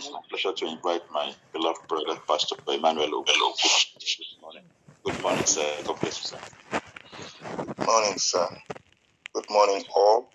it's 0.00 0.10
my 0.10 0.20
pleasure 0.30 0.52
to 0.54 0.66
invite 0.66 1.02
my 1.12 1.30
beloved 1.52 1.86
brother, 1.86 2.18
Pastor 2.26 2.56
Emmanuel 2.68 3.22
Obelo. 3.22 3.52
this 4.00 4.16
morning. 4.40 4.62
Good 5.04 5.20
morning, 5.22 5.44
sir. 5.44 5.66
God 5.84 6.00
bless 6.00 6.32
you, 6.32 6.38
sir. 6.38 6.80
Good 7.66 7.86
morning, 7.86 8.16
sir. 8.16 8.46
Good 9.34 9.44
morning, 9.50 9.84
all. 9.94 10.30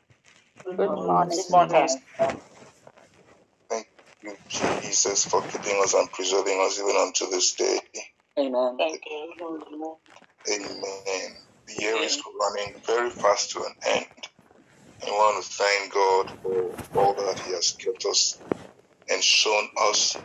Good 0.64 0.78
morning. 0.78 1.30
Good 1.30 1.50
morning. 1.50 2.02
Thank 3.72 3.88
you, 4.22 4.38
Jesus, 4.50 5.26
for 5.26 5.42
keeping 5.42 5.82
us 5.84 5.96
and 5.96 6.12
preserving 6.12 6.62
us 6.64 6.80
even 6.80 6.96
unto 6.96 7.28
this 7.32 7.56
day. 7.56 7.80
Amen. 8.38 8.78
Thank 8.78 9.02
you. 9.10 9.98
Amen. 10.54 11.32
The 11.66 11.74
year 11.82 11.96
is 12.04 12.22
running 12.40 12.76
very 12.86 13.10
fast 13.10 13.52
to 13.54 13.64
an 13.64 13.74
end. 13.88 14.06
I 15.08 15.10
want 15.10 15.44
to 15.44 15.52
thank 15.52 15.94
God 15.94 16.32
for 16.44 17.00
all 17.00 17.14
that 17.16 17.40
He 17.40 17.54
has 17.54 17.72
kept 17.72 18.06
us 18.06 18.38
and 19.10 19.24
shown 19.24 19.68
us. 19.80 20.18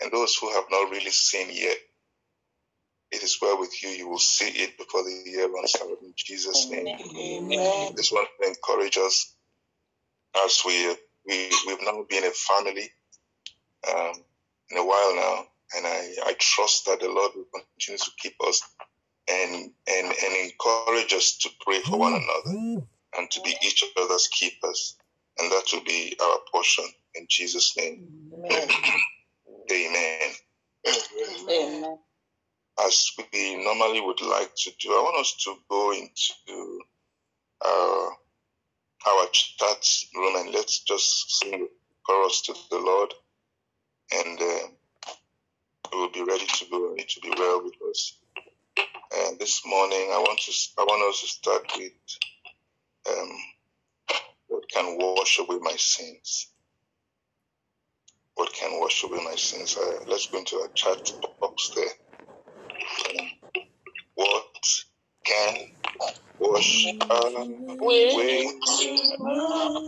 And 0.00 0.12
those 0.12 0.36
who 0.36 0.52
have 0.52 0.64
not 0.70 0.90
really 0.90 1.10
seen 1.10 1.48
yet, 1.50 1.76
it 3.10 3.22
is 3.22 3.38
well 3.40 3.58
with 3.58 3.82
you. 3.82 3.90
You 3.90 4.08
will 4.08 4.18
see 4.18 4.48
it 4.48 4.76
before 4.76 5.02
the 5.02 5.22
year 5.30 5.48
runs 5.50 5.76
out 5.80 5.88
in 6.02 6.12
Jesus' 6.16 6.68
name. 6.70 6.86
Amen. 6.88 7.94
This 7.96 8.12
one 8.12 8.24
to 8.42 8.48
encourage 8.48 8.98
us 8.98 9.34
as 10.44 10.62
we, 10.66 10.96
we 11.26 11.50
we've 11.66 11.82
now 11.82 12.04
been 12.08 12.24
a 12.24 12.30
family 12.30 12.90
um, 13.88 14.12
in 14.70 14.78
a 14.78 14.84
while 14.84 15.16
now, 15.16 15.44
and 15.76 15.86
I, 15.86 16.14
I 16.26 16.34
trust 16.38 16.86
that 16.86 17.00
the 17.00 17.08
Lord 17.08 17.32
will 17.34 17.46
continue 17.54 17.98
to 17.98 18.10
keep 18.18 18.34
us 18.46 18.62
and 19.28 19.70
and 19.88 20.06
and 20.06 20.36
encourage 20.50 21.12
us 21.12 21.38
to 21.38 21.50
pray 21.64 21.80
for 21.80 21.98
one 21.98 22.14
another 22.14 22.82
and 23.18 23.30
to 23.30 23.40
be 23.42 23.54
each 23.62 23.84
other's 23.96 24.28
keepers, 24.28 24.96
and 25.38 25.50
that 25.50 25.64
will 25.72 25.84
be 25.84 26.16
our 26.22 26.38
portion 26.50 26.84
in 27.14 27.26
Jesus' 27.28 27.76
name. 27.76 28.08
Amen. 28.34 28.68
Amen. 29.72 30.32
Amen. 31.50 31.98
As 32.84 33.10
we 33.32 33.64
normally 33.64 34.00
would 34.00 34.20
like 34.20 34.54
to 34.54 34.70
do, 34.78 34.90
I 34.90 35.02
want 35.02 35.20
us 35.20 35.34
to 35.44 35.54
go 35.70 35.92
into 35.92 36.80
uh, 37.64 38.08
our 39.08 39.26
chat 39.32 39.88
room 40.14 40.36
and 40.36 40.54
let's 40.54 40.80
just 40.80 41.38
sing 41.38 41.54
a 41.54 41.66
chorus 42.06 42.42
to 42.42 42.54
the 42.70 42.78
Lord, 42.78 43.14
and 44.12 44.40
uh, 44.40 44.68
we 45.92 45.98
will 45.98 46.12
be 46.12 46.22
ready 46.22 46.46
to 46.46 46.64
go. 46.70 46.90
And 46.90 47.00
it 47.00 47.08
to 47.10 47.20
be 47.20 47.32
well 47.36 47.62
with 47.64 47.74
us. 47.88 48.18
And 49.16 49.38
this 49.38 49.62
morning, 49.66 50.10
I 50.12 50.18
want 50.18 50.38
to 50.40 50.52
I 50.78 50.84
want 50.84 51.08
us 51.14 51.20
to 51.20 51.26
start 51.26 51.72
with 51.76 51.92
um, 53.08 53.28
what 53.28 53.55
can 54.76 54.98
wash 54.98 55.38
away 55.38 55.58
my 55.60 55.76
sins. 55.76 56.48
What 58.34 58.52
can 58.52 58.78
wash 58.78 59.02
away 59.04 59.24
my 59.24 59.34
sins? 59.34 59.76
Uh, 59.76 60.00
let's 60.06 60.26
go 60.26 60.38
into 60.38 60.56
our 60.56 60.68
chat 60.74 61.12
box 61.40 61.70
there. 61.74 61.84
Um, 63.08 63.26
what 64.14 64.44
can 65.24 65.72
wash 66.38 66.86
away 67.10 68.52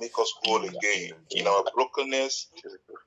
make 0.00 0.18
us 0.18 0.32
whole 0.42 0.64
again. 0.64 1.12
In 1.30 1.46
our 1.46 1.64
brokenness, 1.74 2.48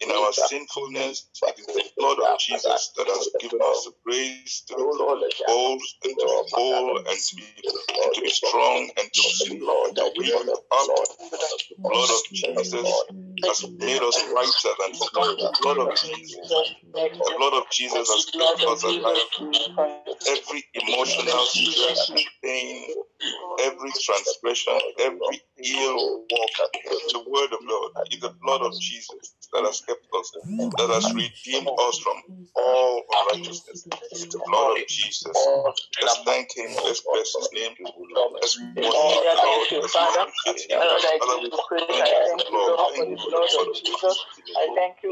in 0.01 0.11
our 0.11 0.33
sinfulness, 0.33 1.29
it 1.47 1.59
is 1.59 1.65
the 1.65 1.83
blood 1.97 2.19
of 2.19 2.39
Jesus 2.39 2.91
that 2.97 3.07
has 3.07 3.29
given 3.39 3.59
us 3.61 3.85
the 3.85 3.93
grace 4.05 4.63
to 4.67 4.75
be 4.75 4.83
whole 4.83 5.73
and 5.73 5.79
to 6.03 6.03
be 6.03 6.15
whole 6.51 6.97
and 6.97 7.07
to 7.07 7.35
be, 7.35 7.43
and 8.03 8.13
to 8.13 8.21
be 8.21 8.29
strong 8.29 8.89
and 8.97 9.13
to 9.13 9.49
be, 9.49 9.59
and 9.59 9.95
to 9.95 10.11
be 10.19 10.33
up. 10.33 10.45
The 11.69 11.75
blood 11.79 12.09
of 12.09 12.21
Jesus 12.31 12.87
has 13.43 13.69
made 13.77 14.01
us 14.01 14.21
whiter 14.33 14.73
than. 14.79 14.91
The 14.93 15.57
blood 15.61 15.77
of 15.79 15.95
Jesus, 15.95 16.51
the 16.93 17.33
blood 17.37 17.53
of 17.53 17.69
Jesus 17.71 18.09
has 18.09 18.25
kept 18.25 18.63
us 18.69 18.83
alive. 18.83 19.17
Every 20.27 20.63
emotional 20.73 21.45
stress, 21.45 22.11
pain, 22.43 22.87
every 23.61 23.91
transgression, 23.91 24.79
every 24.99 25.41
ill 25.63 26.25
walk. 26.29 26.55
The 27.11 27.23
word 27.27 27.53
of 27.53 27.59
God 27.67 28.07
is 28.11 28.19
the 28.19 28.33
blood 28.41 28.61
of 28.61 28.73
Jesus 28.79 29.35
that 29.53 29.65
has 29.65 29.81
kept 29.81 30.05
us, 30.17 30.31
that 30.77 30.89
has 30.89 31.13
redeemed 31.13 31.67
us 31.67 31.99
from 31.99 32.47
all 32.55 33.03
unrighteousness. 33.11 33.87
It's 34.11 34.25
the 34.27 34.41
blood 34.47 34.79
of 34.79 34.87
Jesus. 34.87 35.35
Let's 36.01 36.17
thank 36.23 36.55
Him. 36.55 36.71
Let's 36.83 37.01
bless 37.01 37.35
His 37.35 37.49
name. 37.53 37.75
Let's 38.41 38.57
worship 38.57 38.75
the 38.75 38.81
Lord. 38.81 39.25
Let's 39.81 39.95
appreciate 39.95 40.71
Him. 40.71 40.79
Father, 40.79 40.99
thank 41.01 41.21
you 41.21 42.21
for 42.21 42.39
the 42.39 42.49
blood. 42.49 42.71
Thank 42.95 43.09
you 43.09 43.17
for 43.17 43.27
the 43.27 43.29
blood 43.29 43.67
of 43.67 43.75
Jesus. 43.75 44.17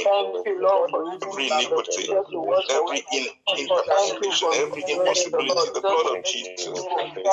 Thank 0.05 0.47
you, 0.47 0.61
Lord, 0.61 0.91
every 1.23 1.47
iniquity, 1.47 2.09
every 2.11 3.03
in, 3.13 3.27
incapacitation, 3.57 4.49
every 4.55 4.85
impossibility. 4.89 5.71
The 5.75 5.81
blood 5.81 6.07
of 6.19 6.25
Jesus. 6.25 6.85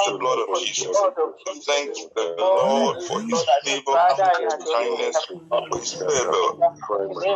The 0.05 0.17
blood 0.19 0.39
of 0.39 0.61
Jesus. 0.63 0.97
We 1.47 1.59
thank 1.61 1.95
the 2.15 2.35
Lord 2.39 3.01
for 3.03 3.21
his 3.21 3.43
favor, 3.63 3.97
his 4.39 4.57
kindness, 4.73 5.25
for 5.49 5.79
his 5.79 5.93
favor. 5.93 6.41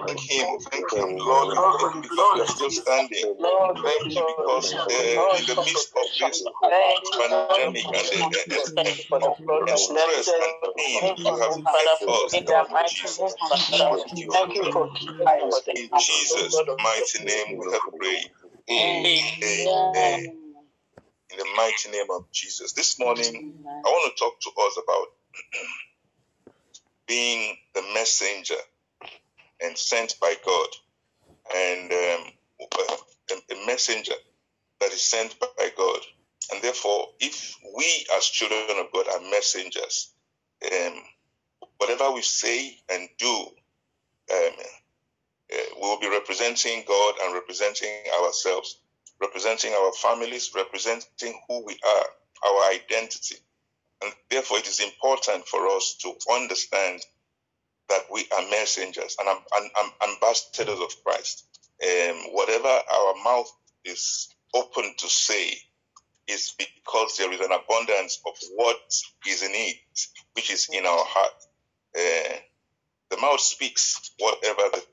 Thank 0.08 0.20
him, 0.20 0.60
thank 0.72 0.94
him, 0.94 1.18
Lord. 1.18 1.58
We 1.82 1.90
thank 1.90 1.96
you 1.96 2.02
because 2.02 2.34
we 2.36 2.42
are 2.42 2.48
still 2.48 2.72
standing. 2.72 3.36
Thank 3.42 4.16
you 4.16 4.26
because 4.38 4.74
uh, 4.74 4.90
in 5.38 5.46
the 5.46 5.56
midst 5.66 5.92
of 5.98 6.06
this 6.20 6.44
pandemic 6.62 7.04
and 7.12 7.34
uh, 7.34 7.98
uh, 7.98 8.30
the, 8.48 8.60
uh, 8.60 8.62
and, 8.62 8.98
and, 9.42 9.70
and 9.70 9.80
stress 9.80 10.28
and 10.28 10.76
pain, 10.78 11.16
you 11.18 11.26
have 11.42 11.58
kept 11.58 12.04
us. 12.08 12.34
in 12.34 12.46
the 12.46 12.56
of 12.56 12.68
Thank 13.72 14.18
you. 14.18 14.32
Thank 14.32 14.56
you 14.56 14.72
for 14.72 14.90
In 15.76 15.90
Jesus' 16.00 16.56
mighty 16.84 17.24
name 17.26 17.58
we 17.58 17.72
have 17.72 17.82
prayed. 17.98 18.32
Amen. 18.70 20.26
In 21.32 21.38
the 21.38 21.48
mighty 21.56 21.90
name 21.92 22.08
of 22.12 22.30
Jesus. 22.32 22.74
This 22.74 23.00
morning, 23.00 23.54
I 23.66 23.88
want 23.90 24.16
to 24.16 24.20
talk 24.24 24.40
to 24.42 24.52
us 24.68 24.78
about 24.84 25.08
being 27.08 27.56
the 27.74 27.82
messenger 27.94 28.56
and 29.62 29.78
sent 29.78 30.20
by 30.20 30.36
God, 30.46 30.68
and 31.56 31.92
um, 31.92 32.32
a, 32.60 33.66
messenger 33.66 34.14
that 34.80 34.92
is 34.92 35.02
sent 35.02 35.40
by 35.40 35.70
God. 35.78 36.00
And 36.52 36.62
therefore, 36.62 37.08
if 37.20 37.56
we 37.76 38.06
as 38.18 38.26
children 38.26 38.78
of 38.80 38.92
God 38.92 39.08
are 39.08 39.30
messengers, 39.30 40.14
um, 40.72 40.94
whatever 41.78 42.12
we 42.12 42.22
say 42.22 42.78
and 42.92 43.08
do, 43.18 43.34
um, 44.34 44.54
uh, 45.54 45.58
we 45.76 45.82
will 45.82 46.00
be 46.00 46.10
representing 46.10 46.84
God 46.88 47.16
and 47.24 47.34
representing 47.34 47.90
ourselves, 48.22 48.80
representing 49.22 49.74
our 49.74 49.92
families, 49.94 50.52
representing 50.56 51.40
who 51.48 51.66
we 51.66 51.78
are, 51.86 52.06
our 52.50 52.72
identity. 52.72 53.36
And 54.02 54.12
therefore, 54.30 54.58
it 54.60 54.68
is 54.68 54.80
important 54.80 55.48
for 55.48 55.68
us 55.68 55.96
to 56.02 56.14
understand 56.32 57.02
that 57.92 58.06
we 58.12 58.26
are 58.38 58.50
messengers 58.50 59.18
and, 59.20 59.30
ambassadors 60.10 60.80
of 60.80 60.92
Christ. 61.04 61.46
Um, 61.84 62.18
whatever 62.34 62.68
our 62.68 63.14
mouth 63.24 63.52
is 63.84 64.30
open 64.56 64.94
to 64.98 65.10
say 65.10 65.58
is 66.28 66.54
because 66.58 67.18
there 67.18 67.32
is 67.32 67.42
an 67.42 67.52
abundance 67.52 68.20
of 68.26 68.34
what 68.56 68.78
is 69.28 69.44
in 69.44 69.52
it, 69.52 69.78
which 70.34 70.52
is 70.52 70.70
in 70.72 70.86
our 70.86 71.06
heart. 71.06 71.34
Uh, 71.98 72.36
the 73.10 73.18
mouth 73.18 73.42
speaks 73.42 74.12
whatever 74.20 74.64
the 74.74 74.84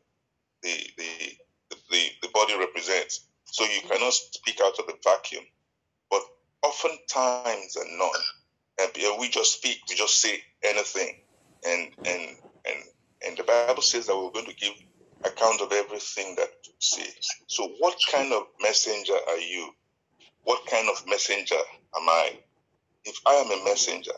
the, 0.63 0.91
the, 0.97 1.77
the, 1.91 2.03
the 2.23 2.29
body 2.35 2.59
represents. 2.59 3.27
So 3.45 3.65
you 3.65 3.81
cannot 3.89 4.13
speak 4.13 4.61
out 4.63 4.79
of 4.79 4.87
the 4.87 4.95
vacuum. 5.05 5.45
But 6.11 6.23
oftentimes 6.63 7.77
and 7.77 7.99
not, 7.99 8.11
we 9.19 9.29
just 9.29 9.57
speak, 9.57 9.79
we 9.89 9.95
just 9.97 10.21
say 10.21 10.43
anything. 10.63 11.21
And, 11.67 11.93
and, 12.07 12.37
and, 12.69 12.79
and 13.27 13.37
the 13.37 13.45
Bible 13.45 13.83
says 13.83 14.07
that 14.07 14.17
we're 14.17 14.31
going 14.31 14.47
to 14.47 14.55
give 14.55 14.75
account 15.25 15.61
of 15.61 15.73
everything 15.73 16.35
that 16.37 16.51
we 16.67 16.75
say. 16.79 17.09
So 17.47 17.69
what 17.79 17.97
kind 18.11 18.33
of 18.33 18.45
messenger 18.61 19.15
are 19.29 19.39
you? 19.39 19.71
What 20.45 20.67
kind 20.67 20.89
of 20.89 21.07
messenger 21.07 21.57
am 21.97 22.09
I? 22.09 22.39
If 23.05 23.17
I 23.27 23.35
am 23.35 23.51
a 23.51 23.65
messenger, 23.65 24.13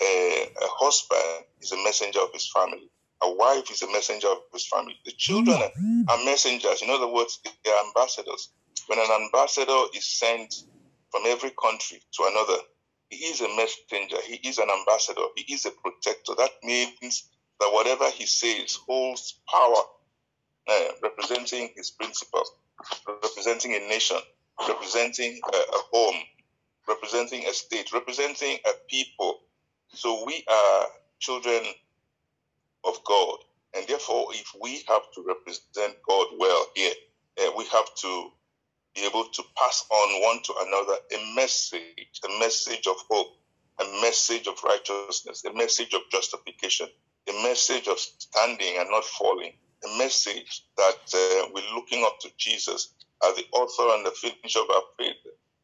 a, 0.00 0.48
a 0.62 0.68
husband 0.80 1.46
is 1.60 1.72
a 1.72 1.84
messenger 1.84 2.20
of 2.20 2.32
his 2.32 2.50
family. 2.50 2.90
A 3.22 3.32
wife 3.32 3.70
is 3.70 3.82
a 3.82 3.92
messenger 3.92 4.28
of 4.28 4.38
his 4.52 4.66
family. 4.66 4.96
The 5.04 5.12
children 5.12 5.56
mm-hmm. 5.56 6.02
are 6.08 6.24
messengers. 6.24 6.82
In 6.82 6.90
other 6.90 7.06
words, 7.06 7.38
they 7.64 7.70
are 7.70 7.86
ambassadors. 7.86 8.48
When 8.88 8.98
an 8.98 9.10
ambassador 9.22 9.80
is 9.94 10.04
sent 10.04 10.54
from 11.10 11.22
every 11.26 11.50
country 11.50 12.02
to 12.14 12.24
another, 12.24 12.58
he 13.10 13.26
is 13.26 13.40
a 13.40 13.48
messenger. 13.54 14.16
He 14.24 14.48
is 14.48 14.58
an 14.58 14.68
ambassador. 14.70 15.22
He 15.36 15.54
is 15.54 15.66
a 15.66 15.70
protector. 15.70 16.32
That 16.36 16.50
means 16.64 17.28
that 17.60 17.70
whatever 17.72 18.08
he 18.10 18.26
says 18.26 18.74
holds 18.74 19.40
power, 19.52 19.82
uh, 20.68 20.92
representing 21.02 21.70
his 21.76 21.90
principles, 21.90 22.52
representing 23.06 23.74
a 23.74 23.80
nation, 23.88 24.18
representing 24.68 25.40
a, 25.52 25.56
a 25.56 25.80
home, 25.92 26.22
representing 26.88 27.46
a 27.46 27.52
state, 27.52 27.92
representing 27.92 28.58
a 28.66 28.70
people. 28.88 29.40
So 29.94 30.24
we 30.26 30.44
are 30.50 30.86
children 31.18 31.62
of 32.84 32.98
God. 33.04 33.38
And 33.74 33.86
therefore, 33.86 34.26
if 34.32 34.52
we 34.60 34.82
have 34.88 35.02
to 35.14 35.24
represent 35.26 35.96
God 36.06 36.26
well 36.38 36.66
here, 36.74 36.92
uh, 37.40 37.50
we 37.56 37.64
have 37.66 37.94
to 38.02 38.30
be 38.94 39.06
able 39.06 39.24
to 39.24 39.42
pass 39.56 39.84
on 39.90 40.22
one 40.22 40.42
to 40.42 40.54
another 40.66 40.98
a 41.12 41.34
message, 41.34 42.20
a 42.24 42.38
message 42.38 42.86
of 42.86 42.96
hope, 43.08 43.38
a 43.80 43.84
message 44.02 44.46
of 44.46 44.62
righteousness, 44.62 45.44
a 45.44 45.52
message 45.54 45.94
of 45.94 46.02
justification, 46.10 46.88
a 47.28 47.42
message 47.42 47.88
of 47.88 47.98
standing 47.98 48.76
and 48.78 48.90
not 48.90 49.04
falling, 49.04 49.52
a 49.84 49.98
message 49.98 50.64
that 50.76 51.14
uh, 51.14 51.48
we're 51.54 51.74
looking 51.74 52.04
up 52.04 52.18
to 52.20 52.28
Jesus 52.36 52.94
as 53.24 53.36
the 53.36 53.44
author 53.52 53.96
and 53.96 54.06
the 54.06 54.10
finisher 54.10 54.60
of 54.60 54.70
our 54.70 54.82
faith, 54.98 55.16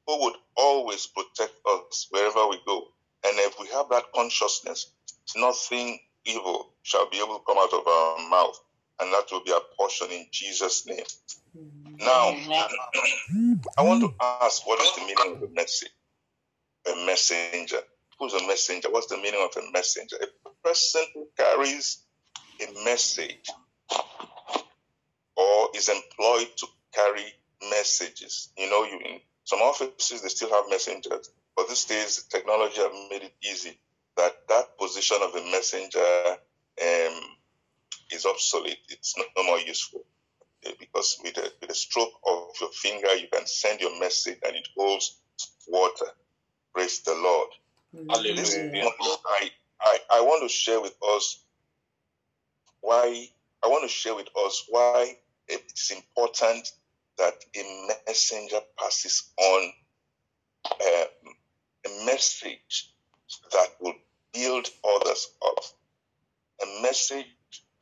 who 0.07 0.23
would 0.25 0.35
always 0.57 1.07
protect 1.07 1.55
us 1.67 2.07
wherever 2.11 2.47
we 2.49 2.59
go. 2.67 2.89
And 3.25 3.37
if 3.39 3.59
we 3.61 3.67
have 3.69 3.89
that 3.91 4.05
consciousness, 4.15 4.93
nothing 5.37 5.99
evil 6.25 6.73
shall 6.83 7.09
be 7.11 7.19
able 7.19 7.39
to 7.39 7.45
come 7.47 7.59
out 7.59 7.73
of 7.73 7.87
our 7.87 8.29
mouth, 8.31 8.61
and 9.01 9.13
that 9.13 9.25
will 9.31 9.43
be 9.45 9.53
our 9.53 9.63
portion 9.77 10.09
in 10.11 10.27
Jesus' 10.31 10.87
name. 10.87 11.05
Now, 11.99 12.35
I 13.77 13.83
want 13.83 14.03
to 14.03 14.15
ask 14.21 14.67
what 14.67 14.81
is 14.81 14.95
the 14.95 15.01
meaning 15.01 15.37
of 15.37 15.51
a 15.51 15.53
message? 15.53 15.91
A 16.87 17.07
messenger. 17.07 17.83
Who's 18.19 18.35
a 18.35 18.47
messenger? 18.47 18.91
What's 18.91 19.07
the 19.07 19.17
meaning 19.17 19.41
of 19.45 19.63
a 19.63 19.71
messenger? 19.73 20.17
A 20.21 20.67
person 20.67 21.03
who 21.15 21.29
carries 21.37 21.99
a 22.61 22.85
message 22.85 23.49
or 25.37 25.69
is 25.75 25.89
employed 25.89 26.49
to 26.57 26.67
carry 26.93 27.25
messages. 27.71 28.51
You 28.59 28.71
know, 28.71 28.85
you 28.85 28.99
in 29.05 29.21
some 29.45 29.61
offices 29.61 30.23
they 30.23 30.29
still 30.29 30.51
have 30.51 30.65
messengers, 30.69 31.31
but 31.57 31.69
these 31.69 31.85
days 31.85 32.25
technology 32.25 32.81
have 32.81 32.93
made 33.11 33.23
it 33.23 33.35
easy 33.43 33.79
that 34.17 34.49
that 34.49 34.77
position 34.79 35.17
of 35.23 35.35
a 35.35 35.51
messenger 35.51 36.37
um, 36.83 37.21
is 38.11 38.27
obsolete. 38.27 38.79
It's 38.89 39.17
no, 39.17 39.45
more 39.45 39.61
useful 39.61 40.05
uh, 40.67 40.71
because 40.79 41.19
with 41.23 41.37
a, 41.39 41.51
with 41.61 41.71
a 41.71 41.75
stroke 41.75 42.13
of 42.27 42.49
your 42.61 42.71
finger, 42.71 43.15
you 43.15 43.29
can 43.33 43.47
send 43.47 43.81
your 43.81 43.99
message 44.01 44.39
and 44.45 44.57
it 44.57 44.69
holds 44.77 45.19
water. 45.69 46.07
Praise 46.75 47.01
the 47.01 47.15
Lord. 47.15 47.49
This 48.37 48.57
morning, 48.57 49.17
I, 49.27 49.51
I, 49.81 49.99
I 50.11 50.21
want 50.21 50.43
to 50.43 50.49
share 50.49 50.81
with 50.81 50.95
us 51.17 51.43
why 52.81 53.29
I 53.63 53.69
want 53.69 53.83
to 53.83 53.89
share 53.89 54.15
with 54.15 54.29
us 54.47 54.65
why 54.69 55.17
it's 55.49 55.91
important 55.91 56.71
that 57.17 57.35
a 57.57 57.89
messenger 58.07 58.61
passes 58.79 59.31
on 59.39 59.73
um, 60.65 61.35
a 61.87 62.07
message 62.07 62.93
that 63.53 63.69
will 63.81 63.95
build 64.33 64.69
others 64.97 65.29
up, 65.45 65.65
a 66.63 66.83
message 66.83 67.27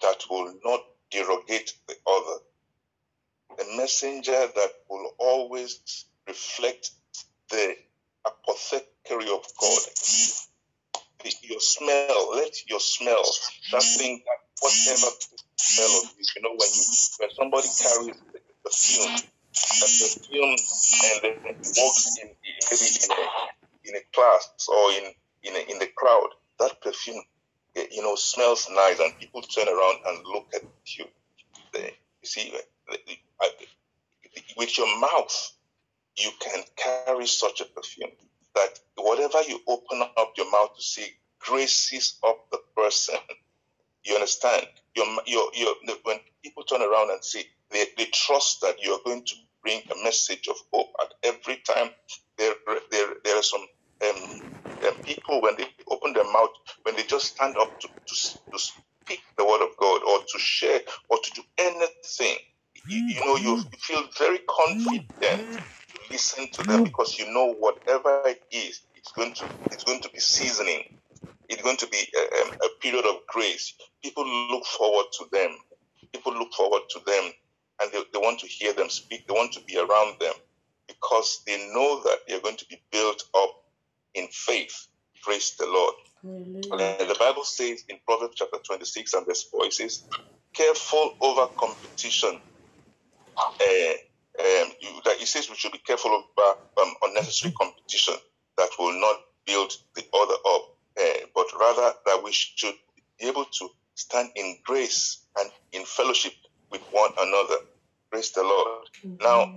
that 0.01 0.25
will 0.31 0.55
not 0.65 0.81
derogate 1.11 1.75
the 1.89 1.95
other, 2.07 3.63
a 3.63 3.77
messenger 3.77 4.33
that 4.55 4.73
will 4.89 5.11
always 5.19 6.07
reflect 6.27 6.91
the 7.51 7.75
apothecary 9.07 9.33
of 9.33 9.45
God. 9.61 9.83
Your 11.43 11.61
smell, 11.61 12.37
let 12.37 12.71
your 12.71 12.81
smell, 12.81 13.25
that 13.73 13.83
thing, 13.83 14.23
that 14.25 14.39
whatever 14.61 15.11
smell 15.57 16.03
of 16.03 16.11
you, 16.17 16.25
you 16.37 16.43
know, 16.43 16.51
when 16.51 16.69
you 16.73 16.85
when 17.19 17.31
somebody 17.35 17.67
carries 17.67 18.17
the 18.33 18.41
perfume 18.65 19.17
a 19.57 19.87
perfume 19.87 20.57
and 21.05 21.23
then 21.23 21.57
walks 21.79 22.19
in 22.23 22.29
maybe 22.71 22.87
in 23.05 23.11
a, 23.11 23.89
in 23.89 23.97
a 23.97 24.15
class 24.15 24.69
or 24.69 24.91
in 24.93 25.13
in, 25.43 25.57
a, 25.57 25.73
in 25.73 25.79
the 25.79 25.89
crowd, 25.97 26.29
that 26.61 26.81
perfume, 26.81 27.23
eh, 27.77 27.87
you 27.91 28.03
know, 28.03 28.15
smells 28.15 28.69
nice, 28.71 29.01
and 29.01 29.19
people 29.19 29.43
turn 29.43 29.69
around 29.69 29.99
and 30.07 30.27
look 30.27 30.47
at 30.55 30.63
you. 30.87 31.07
They, 31.73 31.97
you 32.23 32.29
see, 32.29 32.53
eh, 32.93 32.97
with 34.57 34.77
your 34.79 35.01
mouth, 35.01 35.53
you 36.17 36.31
can 36.41 36.63
carry 36.77 37.27
such 37.27 37.61
a 37.61 37.65
perfume 37.65 38.11
that 38.57 38.81
whatever 38.97 39.43
you 39.43 39.61
open 39.69 40.03
up 40.03 40.33
your 40.37 40.51
mouth 40.51 40.75
to 40.75 40.83
say 40.83 41.15
graces 41.39 42.19
up 42.27 42.51
the 42.51 42.59
person. 42.77 43.17
You 44.05 44.15
understand? 44.15 44.69
Your, 44.95 45.05
your, 45.27 45.51
your, 45.53 45.75
when 46.05 46.19
people 46.41 46.63
turn 46.63 46.81
around 46.81 47.11
and 47.11 47.25
say 47.25 47.45
they, 47.71 47.87
they 47.99 48.05
trust 48.05 48.61
that 48.61 48.81
you 48.81 48.93
are 48.93 49.01
going 49.05 49.25
to 49.25 49.35
bring 49.65 49.83
a 49.91 50.05
message 50.05 50.47
of 50.47 50.55
hope 50.73 50.91
at 51.03 51.13
every 51.25 51.57
time 51.67 51.91
there, 52.39 52.55
there, 52.93 53.09
there 53.25 53.37
are 53.37 53.43
some 53.43 53.67
um, 54.05 54.43
um, 54.87 54.95
people 55.03 55.43
when 55.43 55.57
they 55.57 55.67
open 55.91 56.13
their 56.13 56.31
mouth, 56.33 56.51
when 56.85 56.95
they 56.95 57.03
just 57.03 57.35
stand 57.35 57.57
up 57.57 57.81
to, 57.81 57.89
to, 57.89 58.39
to 58.53 58.59
speak 58.59 59.23
the 59.37 59.45
word 59.45 59.63
of 59.63 59.77
God 59.77 60.03
or 60.09 60.21
to 60.21 60.39
share 60.39 60.81
or 61.09 61.19
to 61.25 61.31
do 61.33 61.43
anything, 61.59 62.37
you, 62.87 63.07
you 63.07 63.21
know, 63.25 63.37
you 63.37 63.61
feel 63.81 64.05
very 64.17 64.39
confident 64.49 65.11
to 65.19 65.86
listen 66.11 66.49
to 66.53 66.63
them 66.65 66.81
mm. 66.81 66.85
because 66.85 67.19
you 67.19 67.33
know 67.33 67.55
whatever 67.59 68.23
it 68.27 68.43
is, 68.51 68.83
it's 68.95 69.13
going 69.13 69.35
to 69.35 69.45
it's 69.71 69.85
going 69.85 70.01
to 70.03 70.09
be 70.11 70.21
seasoning. 70.21 70.99
It's 71.49 71.63
going 71.63 71.77
to 71.77 71.87
be 71.89 71.99
a, 71.99 72.55
a 72.55 72.69
period 72.81 73.07
of 73.07 73.27
grace. 73.29 73.75
People 74.03 74.27
look 74.51 74.65
forward 74.65 75.07
to 75.19 75.27
them. 75.33 75.57
People 76.13 76.35
look 76.35 76.53
forward 76.53 76.83
to 76.91 77.01
them, 77.07 77.33
and 77.81 77.93
they, 77.93 78.03
they 78.13 78.19
want 78.19 78.41
to 78.41 78.47
hear 78.47 78.73
them 78.73 78.89
speak. 78.89 79.27
They 79.27 79.35
want 79.35 79.53
to 79.53 79.61
be 79.61 79.79
around 79.79 80.19
them 80.21 80.35
because 80.89 81.43
they 81.47 81.71
know 81.73 82.03
that 82.03 82.19
they're 82.27 82.41
going 82.41 82.57
to 82.57 82.67
be 82.67 82.83
built 82.91 83.23
up 83.37 83.65
in 84.15 84.27
faith. 84.31 84.89
Praise 85.23 85.55
the 85.59 85.67
Lord. 85.67 85.95
And 86.81 87.09
the 87.09 87.17
Bible 87.19 87.45
says 87.45 87.85
in 87.89 87.99
Proverbs 88.05 88.35
chapter 88.37 88.59
26 88.65 89.15
and 89.15 89.27
verse 89.27 89.45
4, 89.45 89.67
it 89.67 89.73
says, 89.73 90.05
careful 90.53 91.17
over 91.21 91.47
competition. 91.57 92.41
Uh, 95.27 95.29
it 95.29 95.29
says 95.29 95.51
we 95.51 95.57
should 95.57 95.73
be 95.73 95.79
careful 95.79 96.13
over 96.13 96.59
um, 96.81 96.95
unnecessary 97.03 97.53
competition 97.59 98.15
that 98.57 98.69
will 98.79 98.99
not 99.01 99.17
build 99.45 99.73
the 99.97 100.05
other 100.15 100.35
up, 100.55 100.77
uh, 101.01 101.27
but 101.35 101.47
rather 101.61 101.93
that 102.07 102.23
we 102.23 102.33
should 102.33 102.75
be 102.95 103.27
able 103.27 103.45
to 103.45 103.69
stand 103.95 104.31
in 104.37 104.57
grace 104.65 105.25
and 105.39 105.51
in 105.73 105.85
fellowship 105.85 106.33
with 106.71 106.81
one 106.93 107.11
another. 107.19 107.57
Praise 108.11 108.31
the 108.31 108.43
Lord. 108.43 108.89
Now, 109.21 109.43
um, 109.43 109.57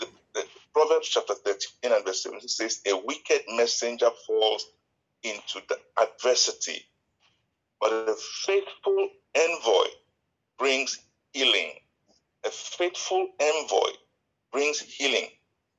the, 0.00 0.08
the 0.34 0.44
Proverbs 0.72 1.08
chapter 1.08 1.34
13 1.34 1.92
and 1.92 2.04
verse 2.04 2.24
17 2.24 2.48
says, 2.48 2.80
A 2.86 2.96
wicked 2.96 3.42
messenger 3.50 4.10
falls 4.26 4.66
into 5.22 5.60
the 5.68 5.78
adversity, 6.02 6.84
but 7.80 7.92
a 7.92 8.16
faithful 8.44 9.08
envoy 9.36 9.86
brings 10.58 10.98
healing. 11.32 11.74
A 12.44 12.50
faithful 12.50 13.28
envoy 13.40 13.90
brings 14.54 14.80
healing. 14.80 15.28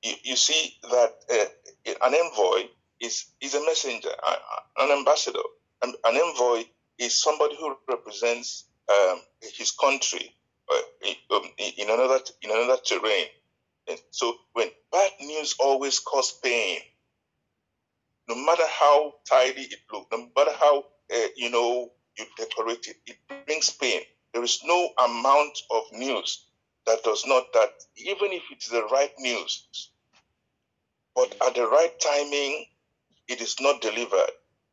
You, 0.03 0.13
you 0.23 0.35
see 0.35 0.75
that 0.83 1.13
uh, 1.31 1.95
an 2.05 2.13
envoy 2.13 2.69
is, 2.99 3.25
is 3.41 3.55
a 3.55 3.65
messenger, 3.65 4.09
an 4.77 4.91
ambassador. 4.91 5.39
An, 5.81 5.93
an 6.03 6.15
envoy 6.15 6.65
is 6.99 7.19
somebody 7.19 7.55
who 7.57 7.75
represents 7.89 8.65
um, 8.89 9.19
his 9.41 9.71
country 9.71 10.35
uh, 10.71 10.81
in, 11.01 11.15
um, 11.31 11.43
in 11.77 11.89
another 11.89 12.19
in 12.41 12.51
another 12.51 12.77
terrain. 12.85 13.25
And 13.87 13.99
so 14.11 14.35
when 14.53 14.69
bad 14.91 15.11
news 15.21 15.55
always 15.59 15.99
cause 15.99 16.31
pain, 16.43 16.79
no 18.27 18.35
matter 18.35 18.63
how 18.79 19.13
tidy 19.29 19.61
it 19.61 19.79
looks, 19.91 20.07
no 20.11 20.27
matter 20.35 20.51
how 20.59 20.79
uh, 21.13 21.27
you 21.35 21.49
know 21.49 21.91
you 22.17 22.25
decorate 22.37 22.87
it, 22.87 22.97
it 23.07 23.45
brings 23.45 23.69
pain. 23.71 24.01
There 24.33 24.43
is 24.43 24.59
no 24.65 24.89
amount 25.03 25.57
of 25.71 25.83
news 25.93 26.45
that 26.87 27.03
does 27.03 27.23
not 27.25 27.51
that 27.53 27.69
even 27.97 28.31
if 28.31 28.43
it's 28.51 28.69
the 28.69 28.83
right 28.91 29.11
news, 29.19 29.89
but 31.15 31.35
at 31.45 31.55
the 31.55 31.67
right 31.67 31.93
timing, 31.99 32.65
it 33.27 33.41
is 33.41 33.55
not 33.59 33.81
delivered. 33.81 34.31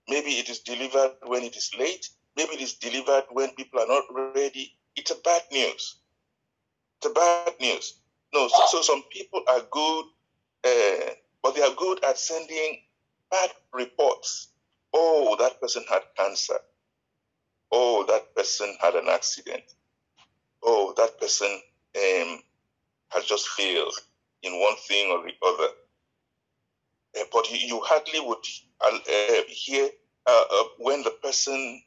Maybe 0.09 0.33
it 0.33 0.49
is 0.49 0.61
delivered 0.61 1.13
when 1.25 1.43
it 1.43 1.57
is 1.57 1.71
late. 1.79 2.09
Maybe 2.37 2.55
it 2.55 2.61
is 2.61 2.75
delivered 2.75 3.25
when 3.31 3.51
people 3.51 3.81
are 3.81 3.87
not 3.87 4.05
ready. 4.35 4.75
It's 4.97 5.11
a 5.11 5.17
bad 5.25 5.43
news. 5.53 5.97
It's 6.99 7.07
a 7.07 7.11
bad 7.11 7.55
news. 7.61 7.95
No, 8.35 8.49
so, 8.49 8.63
so 8.69 8.83
some 8.83 9.03
people 9.11 9.43
are 9.49 9.63
good, 9.71 10.05
uh, 10.65 11.11
but 11.43 11.55
they 11.55 11.63
are 11.63 11.75
good 11.77 12.03
at 12.05 12.19
sending 12.19 12.81
bad 13.31 13.51
reports. 13.73 14.49
Oh, 14.93 15.37
that 15.39 15.61
person 15.61 15.85
had 15.89 16.03
cancer. 16.17 16.59
Oh, 17.71 18.05
that 18.09 18.35
person 18.35 18.77
had 18.81 18.95
an 18.95 19.09
accident. 19.09 19.65
Oh, 20.63 20.95
that 20.97 21.19
person 21.21 21.49
um, 21.97 22.43
has 23.11 23.25
just 23.25 23.49
failed 23.49 23.95
in 24.43 24.59
one 24.59 24.77
thing 24.77 25.11
or 25.11 25.23
the 25.23 25.33
other. 25.47 25.69
Uh, 27.19 27.25
but 27.33 27.51
you, 27.51 27.81
hardly 27.85 28.21
would 28.21 28.45
uh, 28.81 28.97
uh, 28.97 29.43
hear 29.49 29.89
uh, 30.27 30.45
uh, 30.51 30.65
when 30.79 31.03
the 31.03 31.11
person 31.23 31.83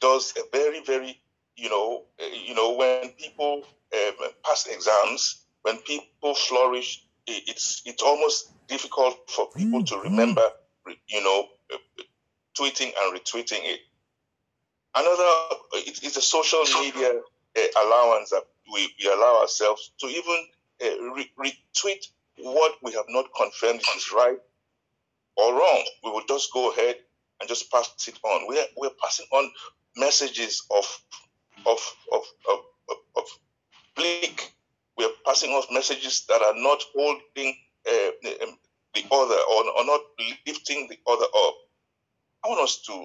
does 0.00 0.34
a 0.36 0.42
very, 0.56 0.82
very, 0.84 1.20
you 1.56 1.70
know, 1.70 2.04
uh, 2.22 2.26
you 2.26 2.54
know, 2.54 2.74
when 2.74 3.08
people 3.10 3.64
um, 3.94 4.28
pass 4.44 4.66
exams, 4.66 5.44
when 5.62 5.78
people 5.78 6.34
flourish, 6.34 7.04
it's 7.26 7.82
it's 7.84 8.02
almost 8.02 8.50
difficult 8.66 9.30
for 9.30 9.48
people 9.50 9.84
to 9.84 9.98
remember, 9.98 10.42
you 11.08 11.22
know, 11.22 11.48
uh, 11.72 11.76
tweeting 12.58 12.92
and 12.98 13.18
retweeting 13.18 13.60
it. 13.62 13.80
Another, 14.94 15.56
it, 15.74 16.00
it's 16.02 16.16
a 16.16 16.22
social 16.22 16.64
media 16.80 17.20
uh, 17.56 17.84
allowance 17.84 18.30
that 18.30 18.44
we, 18.72 18.92
we 19.00 19.06
allow 19.06 19.40
ourselves 19.40 19.92
to 20.00 20.06
even 20.06 20.46
uh, 20.84 21.12
re- 21.14 21.30
retweet 21.38 22.06
what 22.42 22.74
we 22.82 22.92
have 22.92 23.06
not 23.08 23.26
confirmed 23.36 23.80
is 23.96 24.12
right 24.14 24.38
or 25.36 25.54
wrong. 25.54 25.84
We 26.04 26.10
will 26.10 26.24
just 26.28 26.52
go 26.52 26.70
ahead 26.72 26.96
and 27.40 27.48
just 27.48 27.70
pass 27.70 27.90
it 28.08 28.18
on. 28.22 28.46
We're, 28.46 28.66
we're 28.76 28.90
passing 29.02 29.26
on 29.32 29.50
messages 29.96 30.62
of, 30.70 30.84
of, 31.66 31.78
of, 32.12 32.22
of, 32.50 32.58
of, 33.16 33.24
bleak. 33.96 34.52
We're 34.96 35.08
passing 35.26 35.50
off 35.50 35.66
messages 35.70 36.24
that 36.28 36.42
are 36.42 36.54
not 36.56 36.82
holding 36.94 37.54
uh, 37.86 38.10
the 38.22 39.04
other 39.10 39.34
or, 39.34 39.64
or 39.78 39.84
not 39.86 40.00
lifting 40.46 40.88
the 40.88 40.98
other 41.10 41.24
up. 41.24 41.54
I 42.44 42.48
want 42.48 42.60
us 42.60 42.82
to 42.86 43.04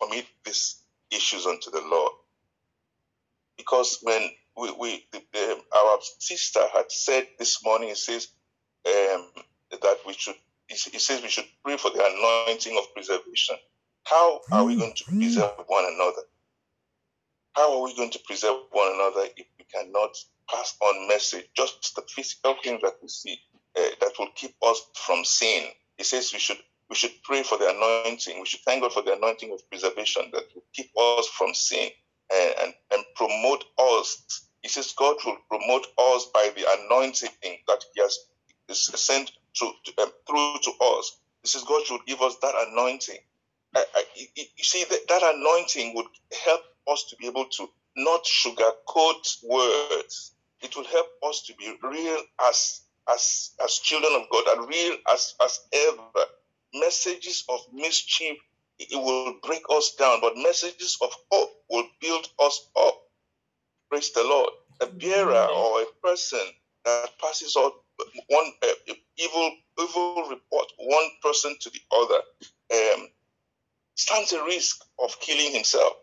commit 0.00 0.26
these 0.44 0.82
issues 1.10 1.46
unto 1.46 1.70
the 1.70 1.82
Lord. 1.82 2.12
Because 3.56 3.98
when 4.02 4.30
we, 4.60 4.72
we 4.78 5.06
the, 5.12 5.22
the, 5.32 5.60
our 5.76 5.98
sister 6.18 6.60
had 6.72 6.90
said 6.90 7.26
this 7.38 7.64
morning, 7.64 7.88
it 7.88 7.96
says 7.96 8.28
um, 8.86 9.26
that 9.70 9.96
we 10.06 10.12
should, 10.14 10.36
it 10.68 10.78
says 11.00 11.22
we 11.22 11.28
should 11.28 11.46
pray 11.64 11.76
for 11.76 11.90
the 11.90 11.98
anointing 11.98 12.76
of 12.78 12.92
preservation. 12.94 13.56
How 14.04 14.40
are 14.52 14.64
we 14.64 14.76
going 14.76 14.94
to 14.94 15.04
preserve 15.04 15.52
one 15.66 15.84
another? 15.84 16.22
How 17.54 17.78
are 17.78 17.84
we 17.84 17.96
going 17.96 18.10
to 18.10 18.20
preserve 18.26 18.56
one 18.70 18.92
another 18.94 19.28
if 19.36 19.46
we 19.58 19.64
cannot 19.72 20.16
pass 20.48 20.76
on 20.80 21.08
message, 21.08 21.46
just 21.56 21.94
the 21.96 22.02
physical 22.08 22.54
things 22.62 22.80
that 22.82 22.94
we 23.02 23.08
see 23.08 23.38
uh, 23.76 23.82
that 24.00 24.12
will 24.18 24.30
keep 24.34 24.54
us 24.62 24.80
from 24.94 25.24
sin? 25.24 25.66
It 25.98 26.06
says 26.06 26.32
we 26.32 26.38
should 26.38 26.58
we 26.88 26.96
should 26.96 27.12
pray 27.22 27.42
for 27.44 27.56
the 27.56 27.70
anointing. 27.70 28.38
We 28.40 28.46
should 28.46 28.60
thank 28.60 28.82
God 28.82 28.92
for 28.92 29.02
the 29.02 29.14
anointing 29.14 29.52
of 29.52 29.68
preservation 29.70 30.24
that 30.32 30.44
will 30.54 30.64
keep 30.74 30.90
us 30.96 31.28
from 31.28 31.54
sin 31.54 31.90
and, 32.32 32.54
and, 32.62 32.74
and 32.92 33.04
promote 33.14 33.64
us. 33.78 34.48
He 34.62 34.68
says 34.68 34.94
God 34.96 35.16
will 35.24 35.38
promote 35.48 35.86
us 35.98 36.26
by 36.34 36.50
the 36.54 36.66
anointing 36.82 37.30
that 37.42 37.84
He 37.94 38.02
has 38.02 38.18
sent 38.68 39.32
to, 39.54 39.72
to, 39.84 40.02
um, 40.02 40.10
through 40.26 40.54
to 40.62 40.72
us. 40.98 41.18
He 41.42 41.48
says 41.48 41.64
God 41.64 41.84
should 41.86 42.04
give 42.06 42.20
us 42.20 42.36
that 42.42 42.54
anointing. 42.68 43.18
I, 43.74 43.84
I, 43.94 44.04
you 44.34 44.64
see, 44.64 44.84
that, 44.84 45.08
that 45.08 45.34
anointing 45.34 45.94
would 45.94 46.06
help 46.44 46.62
us 46.88 47.04
to 47.10 47.16
be 47.16 47.26
able 47.26 47.46
to 47.46 47.68
not 47.96 48.24
sugarcoat 48.24 49.44
words. 49.44 50.32
It 50.60 50.76
will 50.76 50.84
help 50.84 51.06
us 51.26 51.42
to 51.46 51.54
be 51.56 51.72
real 51.82 52.18
as 52.48 52.82
as 53.12 53.52
as 53.64 53.78
children 53.78 54.12
of 54.14 54.28
God, 54.30 54.44
and 54.58 54.68
real 54.68 54.96
as 55.12 55.34
as 55.42 55.60
ever. 55.72 56.26
Messages 56.74 57.44
of 57.48 57.60
mischief 57.72 58.36
it 58.78 58.96
will 58.96 59.34
break 59.42 59.62
us 59.70 59.94
down, 59.98 60.20
but 60.20 60.36
messages 60.36 60.96
of 61.02 61.10
hope 61.30 61.50
will 61.68 61.86
build 62.00 62.28
us 62.40 62.68
up. 62.78 62.99
Praise 63.90 64.12
the 64.12 64.22
Lord. 64.22 64.50
A 64.80 64.86
bearer 64.86 65.46
or 65.48 65.82
a 65.82 65.86
person 66.00 66.40
that 66.84 67.10
passes 67.20 67.56
on 67.56 67.72
one 68.28 68.52
uh, 68.62 68.94
evil 69.18 69.50
evil 69.80 70.26
report, 70.30 70.66
one 70.78 71.10
person 71.22 71.56
to 71.60 71.70
the 71.70 71.80
other, 71.92 72.20
um, 72.72 73.08
stands 73.96 74.32
a 74.32 74.44
risk 74.44 74.84
of 75.02 75.18
killing 75.20 75.52
himself. 75.52 75.94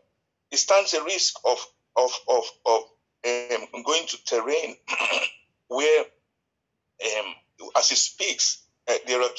He 0.51 0.57
stands 0.57 0.93
a 0.93 1.03
risk 1.03 1.35
of 1.45 1.65
of 1.95 2.11
of 2.27 2.43
of 2.65 2.81
um, 3.25 3.83
going 3.83 4.05
to 4.07 4.25
terrain 4.25 4.75
where 5.69 6.03
um, 7.05 7.33
as 7.77 7.89
he 7.89 7.95
speaks, 7.95 8.63
uh, 8.89 8.95
there 9.07 9.21
are 9.21 9.29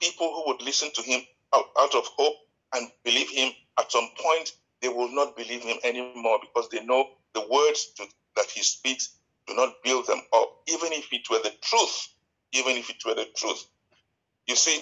people 0.00 0.32
who 0.32 0.52
would 0.52 0.62
listen 0.62 0.90
to 0.94 1.02
him 1.02 1.20
out, 1.54 1.66
out 1.78 1.94
of 1.94 2.06
hope 2.06 2.36
and 2.74 2.88
believe 3.04 3.30
him. 3.30 3.52
At 3.78 3.92
some 3.92 4.08
point, 4.16 4.52
they 4.80 4.88
will 4.88 5.12
not 5.14 5.36
believe 5.36 5.62
him 5.62 5.78
anymore 5.84 6.38
because 6.40 6.68
they 6.70 6.84
know 6.84 7.10
the 7.36 7.46
words 7.48 7.92
to, 7.98 8.04
that 8.36 8.46
he 8.46 8.62
speaks 8.62 9.16
do 9.46 9.54
not 9.54 9.74
build 9.84 10.06
them 10.08 10.20
up, 10.34 10.50
even 10.68 10.92
if 10.92 11.12
it 11.12 11.30
were 11.30 11.38
the 11.38 11.52
truth. 11.62 12.08
Even 12.52 12.76
if 12.76 12.90
it 12.90 12.96
were 13.06 13.14
the 13.14 13.26
truth. 13.36 13.64
You 14.46 14.56
see, 14.56 14.80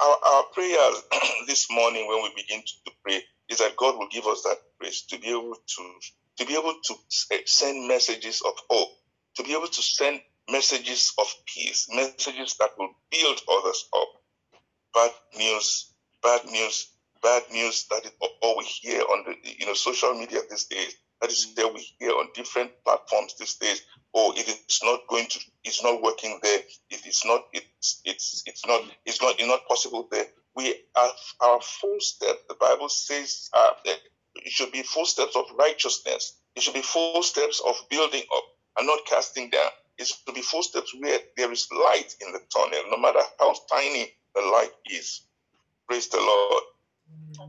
our, 0.00 0.16
our 0.26 0.42
prayers 0.54 1.02
this 1.46 1.68
morning 1.70 2.08
when 2.08 2.22
we 2.22 2.30
begin 2.36 2.60
to 2.60 2.92
pray 3.02 3.22
is 3.48 3.58
that 3.58 3.76
God 3.76 3.98
will 3.98 4.08
give 4.10 4.26
us 4.26 4.42
that 4.42 4.58
grace 4.80 5.02
to 5.06 5.18
be 5.18 5.30
able 5.30 5.54
to 5.54 5.92
to 6.38 6.46
be 6.46 6.54
able 6.54 6.74
to 6.84 6.94
send 7.46 7.88
messages 7.88 8.42
of 8.46 8.52
hope, 8.68 8.90
to 9.36 9.42
be 9.42 9.52
able 9.52 9.68
to 9.68 9.82
send 9.82 10.20
messages 10.50 11.14
of 11.18 11.26
peace, 11.46 11.88
messages 11.90 12.56
that 12.60 12.70
will 12.78 12.90
build 13.10 13.40
others 13.50 13.88
up. 13.96 14.08
Bad 14.94 15.12
news, 15.38 15.92
bad 16.22 16.44
news, 16.44 16.90
bad 17.22 17.42
news 17.50 17.86
that 17.90 18.04
is 18.04 18.12
all 18.42 18.58
we 18.58 18.64
hear 18.64 19.00
on 19.02 19.24
the 19.26 19.34
you 19.58 19.66
know 19.66 19.74
social 19.74 20.14
media 20.14 20.40
these 20.50 20.66
days. 20.66 20.94
That 21.20 21.30
is 21.30 21.54
there 21.54 21.68
we 21.68 21.80
hear 21.98 22.10
on 22.10 22.28
different 22.34 22.72
platforms 22.84 23.34
these 23.38 23.54
days. 23.54 23.82
Oh, 24.14 24.32
it 24.36 24.48
is 24.48 24.80
not 24.84 25.00
going 25.08 25.26
to, 25.26 25.40
it's 25.64 25.82
not 25.82 26.02
working 26.02 26.38
there. 26.42 26.60
It 26.90 27.06
is 27.06 27.22
not, 27.24 27.44
it's 27.52 28.02
it's 28.04 28.42
it's 28.46 28.66
not, 28.66 28.82
it's 29.04 29.22
not, 29.22 29.34
it's 29.38 29.48
not 29.48 29.66
possible 29.66 30.08
there. 30.10 30.26
We 30.54 30.74
are 30.96 31.10
our 31.40 31.60
full 31.60 32.00
step. 32.00 32.36
The 32.48 32.54
Bible 32.54 32.88
says 32.88 33.50
uh, 33.52 33.72
it 33.84 34.52
should 34.52 34.72
be 34.72 34.82
full 34.82 35.06
steps 35.06 35.36
of 35.36 35.44
righteousness. 35.58 36.38
It 36.54 36.62
should 36.62 36.74
be 36.74 36.82
full 36.82 37.22
steps 37.22 37.60
of 37.66 37.76
building 37.90 38.22
up 38.34 38.44
and 38.78 38.86
not 38.86 39.00
casting 39.06 39.50
down. 39.50 39.70
It 39.98 40.06
should 40.06 40.34
be 40.34 40.42
full 40.42 40.62
steps 40.62 40.94
where 40.98 41.18
there 41.36 41.52
is 41.52 41.68
light 41.72 42.14
in 42.20 42.32
the 42.32 42.40
tunnel, 42.54 42.82
no 42.90 42.98
matter 42.98 43.20
how 43.38 43.54
tiny 43.70 44.12
the 44.34 44.42
light 44.42 44.72
is. 44.90 45.22
Praise 45.88 46.08
the 46.08 46.18
Lord. 46.18 46.62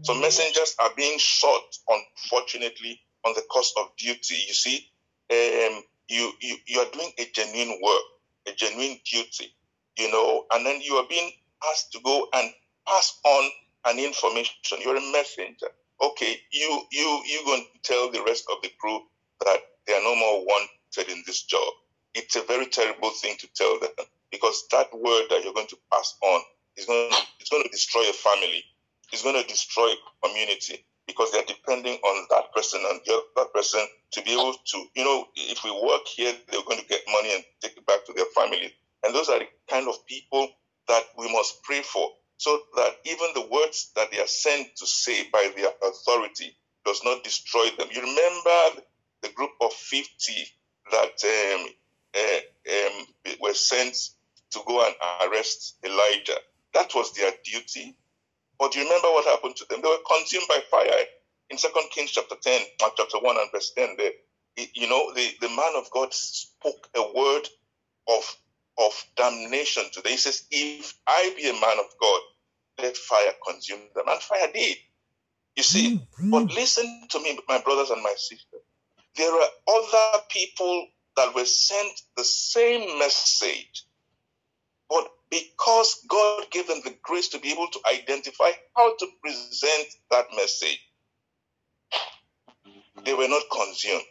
So 0.03 0.13
messengers 0.19 0.75
are 0.79 0.91
being 0.95 1.17
shot, 1.17 1.63
unfortunately, 1.87 3.01
on 3.27 3.33
the 3.35 3.43
cost 3.51 3.73
of 3.77 3.95
duty. 3.97 4.35
You 4.47 4.53
see, 4.53 4.89
um, 5.31 5.83
you, 6.07 6.31
you 6.41 6.55
you 6.65 6.79
are 6.79 6.91
doing 6.91 7.11
a 7.19 7.25
genuine 7.33 7.79
work, 7.83 8.01
a 8.47 8.51
genuine 8.53 8.97
duty, 9.05 9.53
you 9.97 10.11
know, 10.11 10.45
and 10.53 10.65
then 10.65 10.81
you 10.81 10.93
are 10.95 11.07
being 11.09 11.31
asked 11.71 11.91
to 11.91 11.99
go 12.03 12.27
and 12.33 12.49
pass 12.87 13.19
on 13.25 13.49
an 13.85 13.99
information. 13.99 14.79
You're 14.83 14.97
a 14.97 15.11
messenger. 15.11 15.67
Okay, 16.01 16.37
you 16.51 16.81
you 16.91 17.21
you 17.25 17.41
going 17.45 17.65
to 17.73 17.79
tell 17.83 18.11
the 18.11 18.23
rest 18.23 18.45
of 18.51 18.61
the 18.63 18.69
crew 18.79 19.01
that 19.45 19.59
they 19.85 19.93
are 19.93 20.03
no 20.03 20.15
more 20.15 20.45
wanted 20.45 21.11
in 21.11 21.23
this 21.25 21.43
job. 21.43 21.67
It's 22.13 22.35
a 22.35 22.41
very 22.43 22.67
terrible 22.67 23.11
thing 23.11 23.35
to 23.39 23.47
tell 23.53 23.79
them 23.79 23.91
because 24.31 24.65
that 24.71 24.87
word 24.93 25.25
that 25.29 25.43
you're 25.43 25.53
going 25.53 25.67
to 25.67 25.77
pass 25.91 26.15
on 26.21 26.41
is 26.75 26.85
going 26.85 27.09
to, 27.11 27.17
it's 27.39 27.49
going 27.49 27.63
to 27.63 27.69
destroy 27.69 28.09
a 28.09 28.13
family. 28.13 28.63
It's 29.11 29.23
going 29.23 29.41
to 29.41 29.47
destroy 29.47 29.91
community 30.23 30.85
because 31.07 31.31
they're 31.31 31.43
depending 31.47 31.95
on 31.95 32.27
that 32.29 32.53
person 32.53 32.81
and 32.89 32.99
the 33.05 33.21
other 33.37 33.49
person 33.53 33.81
to 34.11 34.21
be 34.23 34.33
able 34.33 34.53
to, 34.53 34.85
you 34.95 35.03
know, 35.03 35.25
if 35.35 35.63
we 35.63 35.71
work 35.71 36.05
here, 36.05 36.33
they're 36.51 36.63
going 36.63 36.79
to 36.79 36.87
get 36.87 37.01
money 37.11 37.33
and 37.33 37.43
take 37.61 37.77
it 37.77 37.85
back 37.85 38.05
to 38.05 38.13
their 38.13 38.25
family. 38.35 38.73
And 39.03 39.15
those 39.15 39.29
are 39.29 39.39
the 39.39 39.47
kind 39.69 39.87
of 39.87 40.05
people 40.05 40.49
that 40.87 41.03
we 41.17 41.31
must 41.31 41.63
pray 41.63 41.81
for 41.81 42.11
so 42.37 42.59
that 42.75 42.97
even 43.05 43.27
the 43.33 43.47
words 43.51 43.91
that 43.95 44.11
they 44.11 44.19
are 44.19 44.27
sent 44.27 44.75
to 44.77 44.85
say 44.85 45.27
by 45.31 45.51
their 45.55 45.71
authority 45.89 46.55
does 46.85 47.01
not 47.03 47.23
destroy 47.23 47.65
them. 47.77 47.87
You 47.91 48.01
remember 48.01 48.81
the 49.21 49.29
group 49.29 49.51
of 49.61 49.73
50 49.73 50.33
that 50.91 51.23
um, 51.23 51.67
uh, 52.15 52.99
um, 52.99 53.35
were 53.41 53.53
sent 53.53 53.95
to 54.51 54.59
go 54.67 54.85
and 54.85 54.95
arrest 55.29 55.77
Elijah. 55.83 56.37
That 56.73 56.93
was 56.95 57.13
their 57.13 57.31
duty. 57.43 57.95
But 58.59 58.75
you 58.75 58.83
remember 58.83 59.07
what 59.09 59.25
happened 59.25 59.55
to 59.57 59.65
them? 59.69 59.81
They 59.81 59.89
were 59.89 60.17
consumed 60.17 60.47
by 60.49 60.59
fire. 60.69 61.03
In 61.49 61.57
Second 61.57 61.89
Kings 61.91 62.11
chapter 62.11 62.35
10, 62.41 62.61
chapter 62.79 63.19
1 63.19 63.37
and 63.37 63.51
verse 63.51 63.71
10, 63.77 63.95
there, 63.97 64.11
you 64.73 64.89
know, 64.89 65.13
the, 65.13 65.29
the 65.39 65.49
man 65.49 65.73
of 65.77 65.89
God 65.91 66.13
spoke 66.13 66.89
a 66.95 67.01
word 67.13 67.47
of, 68.07 68.37
of 68.79 69.05
damnation 69.15 69.83
to 69.93 70.01
them. 70.01 70.11
He 70.11 70.17
says, 70.17 70.45
if 70.51 70.93
I 71.07 71.33
be 71.37 71.49
a 71.49 71.53
man 71.53 71.79
of 71.79 71.85
God, 72.01 72.21
let 72.81 72.97
fire 72.97 73.33
consume 73.47 73.79
them. 73.95 74.05
And 74.07 74.21
fire 74.21 74.51
did. 74.53 74.77
You 75.55 75.63
see, 75.63 75.95
mm-hmm. 75.95 76.29
but 76.29 76.53
listen 76.53 77.07
to 77.09 77.19
me, 77.19 77.37
my 77.47 77.59
brothers 77.61 77.89
and 77.89 78.03
my 78.03 78.13
sisters. 78.15 78.61
There 79.15 79.33
are 79.33 79.49
other 79.67 80.23
people 80.29 80.87
that 81.15 81.33
were 81.33 81.45
sent 81.45 82.01
the 82.15 82.23
same 82.23 82.99
message, 82.99 83.85
but 84.87 85.07
because 85.29 86.05
God 86.07 86.45
gave 86.51 86.67
them 86.67 86.81
the 86.83 86.95
grace 87.03 87.29
to 87.29 87.39
be 87.39 87.51
able 87.51 87.67
to 87.67 87.79
identify 87.93 88.51
how 88.75 88.95
to 88.97 89.07
present 89.21 89.87
that 90.11 90.25
message, 90.35 90.79
they 93.03 93.13
were 93.13 93.27
not 93.27 93.43
consumed. 93.51 94.03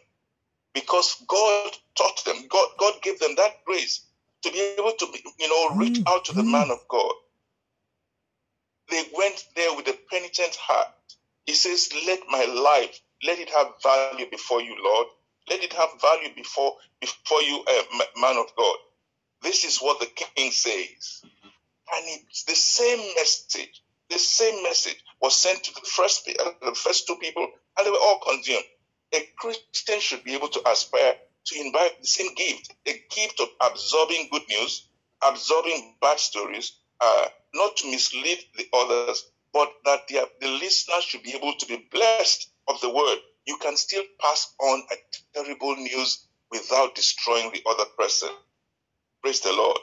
Because 0.73 1.15
God 1.27 1.71
taught 1.97 2.23
them, 2.25 2.37
God, 2.49 2.69
God 2.79 2.93
gave 3.01 3.19
them 3.19 3.33
that 3.37 3.51
grace 3.65 4.05
to 4.43 4.51
be 4.51 4.59
able 4.77 4.91
to, 4.91 5.07
be, 5.11 5.23
you 5.39 5.49
know, 5.49 5.75
reach 5.75 6.01
out 6.07 6.25
to 6.25 6.33
the 6.33 6.43
man 6.43 6.69
of 6.71 6.79
God. 6.89 7.13
They 8.89 9.03
went 9.17 9.43
there 9.55 9.75
with 9.75 9.87
a 9.87 9.97
penitent 10.11 10.55
heart. 10.55 10.87
He 11.45 11.53
says, 11.53 11.89
Let 12.05 12.19
my 12.29 12.45
life, 12.45 12.99
let 13.25 13.39
it 13.39 13.49
have 13.49 13.67
value 13.83 14.29
before 14.29 14.61
you, 14.61 14.75
Lord. 14.83 15.07
Let 15.49 15.63
it 15.63 15.73
have 15.73 15.89
value 16.01 16.29
before 16.35 16.75
before 17.01 17.41
you, 17.41 17.63
uh, 17.67 17.83
man 18.21 18.37
of 18.37 18.47
God. 18.57 18.77
This 19.41 19.63
is 19.63 19.77
what 19.79 19.99
the 19.99 20.07
king 20.07 20.51
says. 20.51 21.21
And 21.23 22.05
it's 22.07 22.43
the 22.43 22.55
same 22.55 22.99
message. 23.15 23.81
The 24.09 24.19
same 24.19 24.63
message 24.63 25.03
was 25.21 25.35
sent 25.35 25.63
to 25.63 25.73
the 25.73 25.81
first, 25.81 26.29
uh, 26.29 26.51
the 26.61 26.75
first 26.75 27.07
two 27.07 27.17
people, 27.17 27.47
and 27.77 27.85
they 27.85 27.91
were 27.91 27.97
all 27.97 28.19
consumed. 28.19 28.63
A 29.13 29.19
Christian 29.37 29.99
should 29.99 30.23
be 30.23 30.33
able 30.33 30.49
to 30.49 30.69
aspire 30.69 31.15
to 31.45 31.59
invite 31.59 32.01
the 32.01 32.07
same 32.07 32.33
gift, 32.35 32.73
a 32.85 33.01
gift 33.09 33.39
of 33.39 33.47
absorbing 33.61 34.27
good 34.31 34.43
news, 34.49 34.87
absorbing 35.23 35.95
bad 36.01 36.19
stories, 36.19 36.73
uh, 36.99 37.27
not 37.53 37.77
to 37.77 37.91
mislead 37.91 38.39
the 38.57 38.67
others, 38.73 39.23
but 39.53 39.71
that 39.85 40.07
the, 40.07 40.27
the 40.41 40.47
listener 40.47 41.01
should 41.01 41.23
be 41.23 41.33
able 41.33 41.53
to 41.53 41.65
be 41.67 41.87
blessed 41.91 42.49
of 42.67 42.79
the 42.81 42.89
word. 42.89 43.19
You 43.45 43.57
can 43.57 43.77
still 43.77 44.03
pass 44.19 44.53
on 44.59 44.83
a 44.91 44.95
terrible 45.33 45.75
news 45.77 46.27
without 46.51 46.95
destroying 46.95 47.51
the 47.51 47.63
other 47.69 47.85
person. 47.97 48.29
Praise 49.27 49.41
the 49.41 49.51
Lord. 49.51 49.77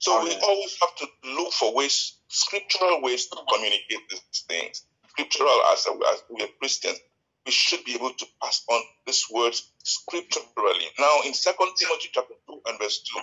So 0.00 0.18
Amen. 0.18 0.36
we 0.36 0.44
always 0.44 0.76
have 0.80 0.96
to 0.96 1.06
look 1.36 1.52
for 1.52 1.72
ways, 1.72 2.16
scriptural 2.26 3.00
ways 3.02 3.26
to 3.26 3.36
communicate 3.48 4.00
these 4.10 4.44
things. 4.48 4.84
Scriptural 5.10 5.56
as, 5.72 5.86
as 5.86 6.24
we 6.28 6.42
are 6.42 6.48
Christians, 6.58 6.98
we 7.46 7.52
should 7.52 7.84
be 7.84 7.94
able 7.94 8.10
to 8.12 8.26
pass 8.42 8.64
on 8.68 8.82
these 9.06 9.24
words 9.32 9.70
scripturally. 9.84 10.86
Now 10.98 11.20
in 11.24 11.34
Second 11.34 11.68
Timothy 11.78 12.08
chapter 12.12 12.34
2 12.48 12.62
and 12.66 12.80
verse 12.80 13.04
2, 13.14 13.20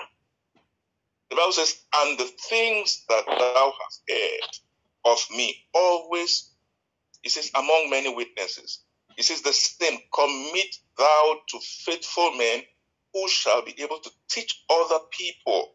the 1.32 1.36
Bible 1.36 1.52
says, 1.52 1.82
And 1.98 2.18
the 2.18 2.32
things 2.50 3.04
that 3.10 3.26
thou 3.26 3.74
hast 3.84 4.04
heard 4.10 5.12
of 5.12 5.20
me 5.36 5.54
always, 5.74 6.50
it 7.26 7.32
says, 7.32 7.52
among 7.54 7.90
many 7.90 8.16
witnesses. 8.16 8.84
It 9.18 9.26
says 9.26 9.42
the 9.42 9.52
same, 9.52 10.00
commit 10.14 10.78
thou 10.98 11.36
to 11.50 11.60
faithful 11.60 12.38
men 12.38 12.62
who 13.14 13.28
shall 13.28 13.64
be 13.64 13.76
able 13.80 14.00
to 14.00 14.12
teach 14.30 14.64
other 14.70 15.00
people. 15.12 15.70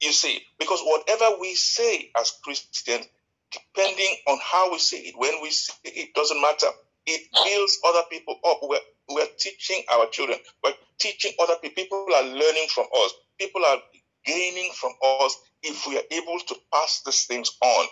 You 0.00 0.12
see, 0.12 0.40
because 0.58 0.80
whatever 0.82 1.36
we 1.40 1.54
say 1.54 2.10
as 2.18 2.32
Christians, 2.42 3.06
depending 3.52 4.16
on 4.28 4.38
how 4.42 4.72
we 4.72 4.78
say 4.78 4.98
it, 4.98 5.14
when 5.16 5.40
we 5.42 5.50
say 5.50 5.74
it, 5.84 5.96
it 5.96 6.14
doesn't 6.14 6.40
matter. 6.40 6.68
It 7.06 7.22
builds 7.32 7.78
other 7.86 8.02
people 8.10 8.36
up. 8.46 8.58
We're, 8.62 8.78
we're 9.10 9.28
teaching 9.38 9.82
our 9.92 10.06
children. 10.10 10.38
We're 10.64 10.74
teaching 10.98 11.32
other 11.40 11.54
people. 11.62 11.82
People 11.84 12.06
are 12.16 12.24
learning 12.24 12.66
from 12.74 12.86
us. 13.04 13.12
People 13.38 13.64
are 13.64 13.78
gaining 14.24 14.70
from 14.74 14.92
us 15.20 15.36
if 15.62 15.86
we 15.86 15.96
are 15.96 16.04
able 16.10 16.38
to 16.48 16.56
pass 16.72 17.02
these 17.04 17.26
things 17.26 17.50
on. 17.60 17.86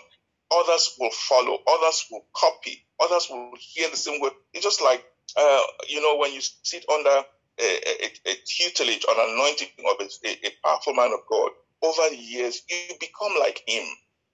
Others 0.53 0.95
will 0.99 1.11
follow. 1.11 1.59
Others 1.67 2.05
will 2.11 2.25
copy. 2.35 2.85
Others 3.01 3.27
will 3.29 3.51
hear 3.59 3.89
the 3.89 3.97
same 3.97 4.21
word. 4.21 4.33
It's 4.53 4.63
just 4.63 4.81
like, 4.81 5.03
uh, 5.37 5.61
you 5.87 6.01
know, 6.01 6.17
when 6.17 6.33
you 6.33 6.41
sit 6.63 6.85
under 6.89 7.23
a, 7.59 8.31
a, 8.31 8.35
tutelage 8.45 9.05
an 9.07 9.15
anointing 9.17 9.67
of 9.79 10.07
a, 10.07 10.29
a 10.47 10.51
powerful 10.63 10.93
man 10.93 11.11
of 11.13 11.19
God, 11.29 11.51
over 11.83 12.09
the 12.09 12.17
years, 12.17 12.61
you 12.69 12.95
become 12.99 13.33
like 13.39 13.61
him 13.67 13.83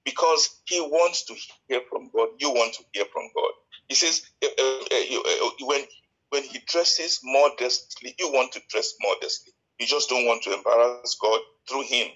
because 0.06 0.62
he 0.66 0.80
wants 0.82 1.26
to 1.26 1.36
hear 1.68 1.82
from 1.90 2.10
God. 2.16 2.30
You 2.40 2.52
want 2.52 2.74
to 2.76 2.84
hear 2.94 3.06
from 3.12 3.30
God. 3.36 3.52
He 3.88 3.96
says, 3.96 4.22
uh, 4.44 4.48
uh, 4.48 4.80
uh, 4.92 5.50
when, 5.62 5.82
when 6.30 6.44
he 6.44 6.60
dresses 6.68 7.20
modestly, 7.24 8.16
you 8.20 8.32
want 8.32 8.52
to 8.54 8.62
dress 8.70 8.94
modestly. 9.02 9.54
You 9.80 9.86
just 9.86 10.10
don't 10.10 10.26
want 10.26 10.44
to 10.44 10.54
embarrass 10.54 11.18
God 11.22 11.40
through 11.70 11.84
him. 11.84 12.08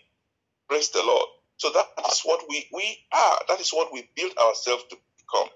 Praise 0.67 0.89
the 0.89 1.03
Lord. 1.03 1.27
So 1.57 1.69
that 1.71 1.87
is 2.09 2.21
what 2.23 2.43
we, 2.49 2.67
we 2.73 2.97
are. 3.13 3.39
That 3.47 3.59
is 3.61 3.71
what 3.71 3.93
we 3.93 4.09
build 4.15 4.33
ourselves 4.37 4.83
to 4.89 4.97
become. 5.17 5.49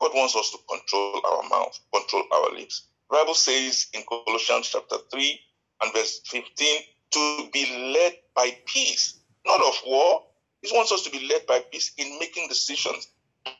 God 0.00 0.10
wants 0.14 0.36
us 0.36 0.50
to 0.50 0.58
control 0.68 1.22
our 1.24 1.48
mouth, 1.48 1.78
control 1.94 2.24
our 2.32 2.54
lips. 2.54 2.88
Bible 3.12 3.34
says 3.34 3.88
in 3.92 4.02
Colossians 4.08 4.70
chapter 4.72 4.96
3 5.12 5.40
and 5.82 5.92
verse 5.92 6.22
15 6.24 6.80
to 7.12 7.48
be 7.52 7.92
led 7.94 8.14
by 8.34 8.56
peace, 8.64 9.20
not 9.46 9.60
of 9.60 9.74
war. 9.86 10.22
He 10.62 10.74
wants 10.74 10.92
us 10.92 11.02
to 11.02 11.10
be 11.10 11.28
led 11.28 11.46
by 11.46 11.60
peace 11.70 11.92
in 11.98 12.18
making 12.18 12.48
decisions. 12.48 13.08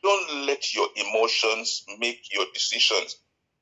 Don't 0.01 0.47
let 0.47 0.73
your 0.73 0.87
emotions 0.95 1.85
make 1.99 2.33
your 2.33 2.45
decisions. 2.55 3.17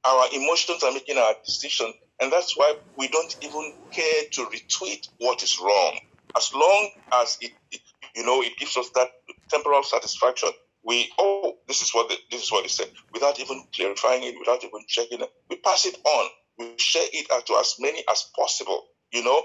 Our 0.06 0.28
emotions 0.34 0.82
are 0.84 0.94
making 0.94 1.18
our 1.18 1.36
decisions, 1.46 1.96
and 2.22 2.32
that's 2.32 2.56
why 2.56 2.74
we 2.98 3.10
don't 3.10 3.36
even 3.42 3.74
care 3.92 4.24
to 4.32 4.46
retweet 4.46 5.10
what 5.18 5.44
is 5.44 5.60
wrong. 5.60 6.00
As 6.38 6.54
long 6.54 6.90
as 7.22 7.38
it, 7.42 7.52
it 7.72 7.82
you 8.16 8.26
know, 8.26 8.42
it 8.42 8.54
gives 8.58 8.78
us 8.78 8.90
that 8.96 9.10
temporal 9.50 9.84
satisfaction. 9.84 10.50
We 10.84 11.12
oh, 11.20 11.54
this 11.68 11.82
is 11.82 11.94
what 11.94 12.10
the, 12.10 12.18
this 12.32 12.44
is 12.44 12.52
what 12.52 12.64
he 12.64 12.70
said, 12.70 12.90
without 13.14 13.40
even 13.40 13.64
clarifying 13.76 14.24
it, 14.24 14.36
without 14.40 14.64
even 14.64 14.82
checking 14.88 15.22
it. 15.22 15.30
We 15.50 15.58
pass 15.58 15.86
it 15.86 15.98
on. 16.06 16.30
We 16.58 16.74
share 16.78 17.08
it 17.14 17.28
out 17.32 17.46
to 17.48 17.54
as 17.56 17.76
many 17.80 18.04
as 18.10 18.26
possible. 18.36 18.84
You 19.12 19.24
know, 19.24 19.44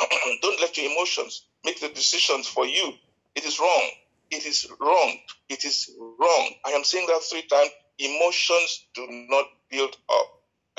don't 0.42 0.60
let 0.60 0.76
your 0.76 0.90
emotions 0.90 1.46
make 1.64 1.80
the 1.80 1.88
decisions 1.88 2.46
for 2.48 2.66
you. 2.66 2.92
It 3.34 3.44
is 3.44 3.58
wrong. 3.60 3.90
It 4.30 4.46
is 4.46 4.68
wrong. 4.80 5.18
It 5.48 5.64
is 5.64 5.90
wrong. 5.98 6.50
I 6.66 6.70
am 6.70 6.84
saying 6.84 7.06
that 7.08 7.22
three 7.22 7.46
times. 7.46 7.70
Emotions 7.98 8.86
do 8.94 9.06
not 9.28 9.44
build 9.70 9.96
up. 10.10 10.26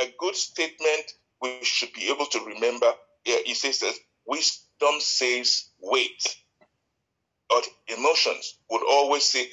A 0.02 0.14
good 0.20 0.36
statement 0.36 1.14
we 1.42 1.60
should 1.64 1.94
be 1.94 2.10
able 2.10 2.26
to 2.28 2.40
remember. 2.46 2.92
Yeah, 3.26 3.38
he 3.46 3.54
says 3.54 3.80
that 3.80 3.94
wisdom 4.26 5.00
says 5.00 5.70
wait. 5.80 6.38
But 7.50 7.66
emotions 7.88 8.58
would 8.70 8.84
always 8.84 9.24
say, 9.24 9.48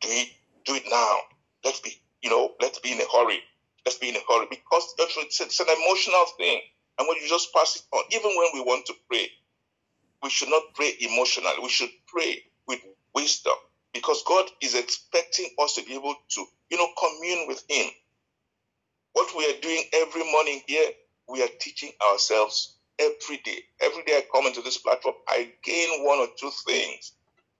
do 0.00 0.08
it, 0.10 0.28
do 0.64 0.74
it 0.74 0.84
now. 0.90 1.16
Let's 1.64 1.80
be, 1.80 1.92
you 2.22 2.30
know, 2.30 2.52
let's 2.60 2.78
be 2.80 2.92
in 2.92 3.00
a 3.00 3.06
hurry. 3.12 3.40
Let's 3.86 3.98
be 3.98 4.08
in 4.10 4.16
a 4.16 4.20
hurry 4.28 4.46
because 4.50 4.94
it's 4.98 5.60
an 5.60 5.66
emotional 5.68 6.24
thing. 6.38 6.60
And 6.98 7.08
when 7.08 7.16
you 7.22 7.28
just 7.28 7.52
pass 7.54 7.76
it 7.76 7.82
on, 7.96 8.04
even 8.12 8.30
when 8.36 8.48
we 8.54 8.60
want 8.60 8.86
to 8.86 8.94
pray, 9.08 9.28
we 10.22 10.30
should 10.30 10.50
not 10.50 10.62
pray 10.74 10.92
emotionally. 11.00 11.56
We 11.62 11.68
should 11.68 11.90
pray 12.06 12.44
with 12.68 12.80
wisdom 13.14 13.54
because 13.94 14.22
God 14.26 14.46
is 14.62 14.74
expecting 14.74 15.48
us 15.60 15.74
to 15.74 15.84
be 15.84 15.94
able 15.94 16.14
to, 16.30 16.44
you 16.70 16.78
know, 16.78 16.88
commune 16.98 17.46
with 17.48 17.64
Him. 17.68 17.90
What 19.12 19.30
we 19.36 19.46
are 19.46 19.60
doing 19.60 19.84
every 19.94 20.24
morning 20.32 20.62
here, 20.66 20.90
we 21.28 21.42
are 21.42 21.48
teaching 21.60 21.92
ourselves 22.12 22.76
every 22.98 23.38
day. 23.38 23.60
Every 23.80 24.04
day 24.04 24.18
I 24.18 24.24
come 24.32 24.46
into 24.46 24.62
this 24.62 24.78
platform, 24.78 25.16
I 25.28 25.52
gain 25.64 26.04
one 26.04 26.18
or 26.18 26.28
two 26.38 26.50
things. 26.66 27.12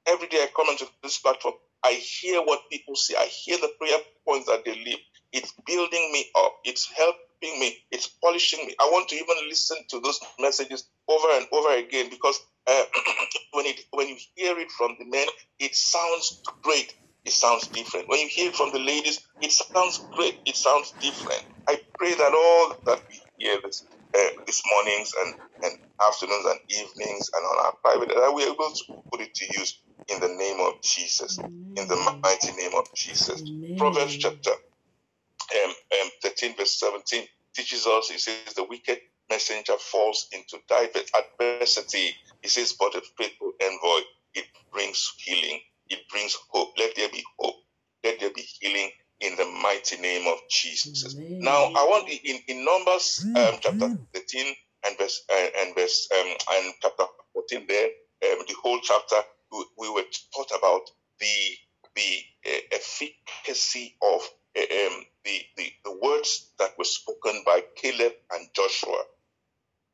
Every 0.06 0.28
day 0.28 0.38
I 0.38 0.48
come 0.56 0.68
into 0.70 0.86
this 1.02 1.18
platform, 1.18 1.54
I 1.84 1.92
hear 1.94 2.42
what 2.42 2.60
people 2.70 2.96
say. 2.96 3.14
I 3.18 3.26
hear 3.26 3.58
the 3.58 3.70
prayer 3.80 3.98
points 4.28 4.48
that 4.48 4.64
they 4.64 4.74
leave. 4.74 4.98
It's 5.32 5.52
building 5.66 6.10
me 6.12 6.26
up. 6.38 6.54
It's 6.64 6.90
helping 6.96 7.60
me. 7.60 7.78
It's 7.92 8.08
polishing 8.08 8.66
me. 8.66 8.74
I 8.80 8.84
want 8.92 9.08
to 9.10 9.16
even 9.16 9.48
listen 9.48 9.78
to 9.90 10.00
those 10.00 10.20
messages 10.40 10.84
over 11.08 11.28
and 11.34 11.46
over 11.52 11.76
again 11.76 12.10
because 12.10 12.38
uh, 12.68 12.84
when 13.52 13.66
it 13.66 13.80
when 13.92 14.08
you 14.08 14.16
hear 14.36 14.58
it 14.58 14.70
from 14.72 14.96
the 14.98 15.06
men, 15.06 15.26
it 15.60 15.74
sounds 15.74 16.42
great. 16.62 16.94
It 17.24 17.32
sounds 17.32 17.68
different. 17.68 18.08
When 18.08 18.20
you 18.20 18.28
hear 18.28 18.48
it 18.50 18.56
from 18.56 18.72
the 18.72 18.80
ladies, 18.80 19.20
it 19.40 19.52
sounds 19.52 20.00
great. 20.16 20.36
It 20.46 20.56
sounds 20.56 20.94
different. 21.00 21.42
I 21.68 21.78
pray 21.98 22.14
that 22.14 22.34
all 22.34 22.74
that 22.86 23.00
we 23.10 23.20
hear 23.38 23.58
this 23.64 23.84
uh, 24.14 24.42
these 24.46 24.62
mornings 24.70 25.12
and, 25.24 25.34
and 25.64 25.78
afternoons 26.06 26.44
and 26.46 26.60
evenings 26.70 27.30
and 27.34 27.44
on 27.44 27.66
our 27.66 27.72
private 27.82 28.08
that 28.08 28.32
we 28.34 28.44
are 28.44 28.52
able 28.52 28.70
to 28.70 29.02
put 29.10 29.20
it 29.20 29.34
to 29.34 29.46
use 29.58 29.80
in 30.08 30.20
the 30.20 30.28
name 30.28 30.60
of 30.60 30.80
Jesus, 30.82 31.38
in 31.38 31.74
the 31.74 32.18
mighty 32.22 32.52
name 32.52 32.72
of 32.76 32.92
Jesus. 32.94 33.42
Amen. 33.42 33.76
Proverbs 33.76 34.16
chapter 34.16 34.50
um, 34.50 35.70
um, 35.70 36.10
13, 36.22 36.56
verse 36.56 36.78
17 36.78 37.24
teaches 37.54 37.86
us, 37.86 38.10
it 38.10 38.20
says, 38.20 38.54
the 38.54 38.64
wicked 38.64 38.98
messenger 39.30 39.74
falls 39.78 40.28
into 40.32 40.58
diverse 40.68 41.10
adversity. 41.14 42.14
He 42.42 42.48
says, 42.48 42.74
but 42.78 42.94
a 42.94 43.02
faithful 43.18 43.52
envoy, 43.60 44.00
it 44.34 44.46
brings 44.72 45.12
healing, 45.18 45.60
it 45.88 46.00
brings 46.10 46.36
hope. 46.50 46.72
Let 46.78 46.96
there 46.96 47.08
be 47.10 47.24
hope. 47.38 47.56
Let 48.04 48.20
there 48.20 48.32
be 48.34 48.42
healing 48.60 48.90
in 49.22 49.36
the 49.36 49.46
mighty 49.62 49.96
name 49.98 50.26
of 50.26 50.38
Jesus. 50.50 51.16
Amen. 51.16 51.40
Now, 51.40 51.64
I 51.76 51.84
want 51.86 52.08
in, 52.10 52.38
in 52.48 52.64
Numbers 52.64 53.24
um, 53.24 53.54
chapter 53.60 53.88
13 54.14 54.54
and 54.86 54.98
verse 54.98 55.24
uh, 55.32 55.48
and 55.60 55.74
verse 55.74 56.08
um, 56.18 56.26
and 56.52 56.74
chapter 56.82 57.04
14 57.34 57.66
there, 57.68 57.86
um, 57.86 58.44
the 58.46 58.54
whole 58.62 58.80
chapter, 58.82 59.16
we, 59.52 59.64
we 59.78 59.90
were 59.90 60.04
taught 60.34 60.50
about 60.58 60.82
the 61.20 61.56
the 61.94 62.18
uh, 62.46 62.60
efficacy 62.72 63.94
of 64.02 64.20
uh, 64.56 64.60
um, 64.60 65.04
the, 65.24 65.40
the 65.56 65.66
the 65.84 65.98
words 66.02 66.50
that 66.58 66.76
were 66.78 66.84
spoken 66.84 67.42
by 67.46 67.62
Caleb 67.76 68.12
and 68.32 68.48
Joshua. 68.54 69.02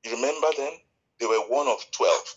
You 0.05 0.13
remember 0.17 0.49
them? 0.57 0.73
They 1.21 1.27
were 1.27 1.45
one 1.49 1.69
of 1.69 1.85
twelve, 1.91 2.35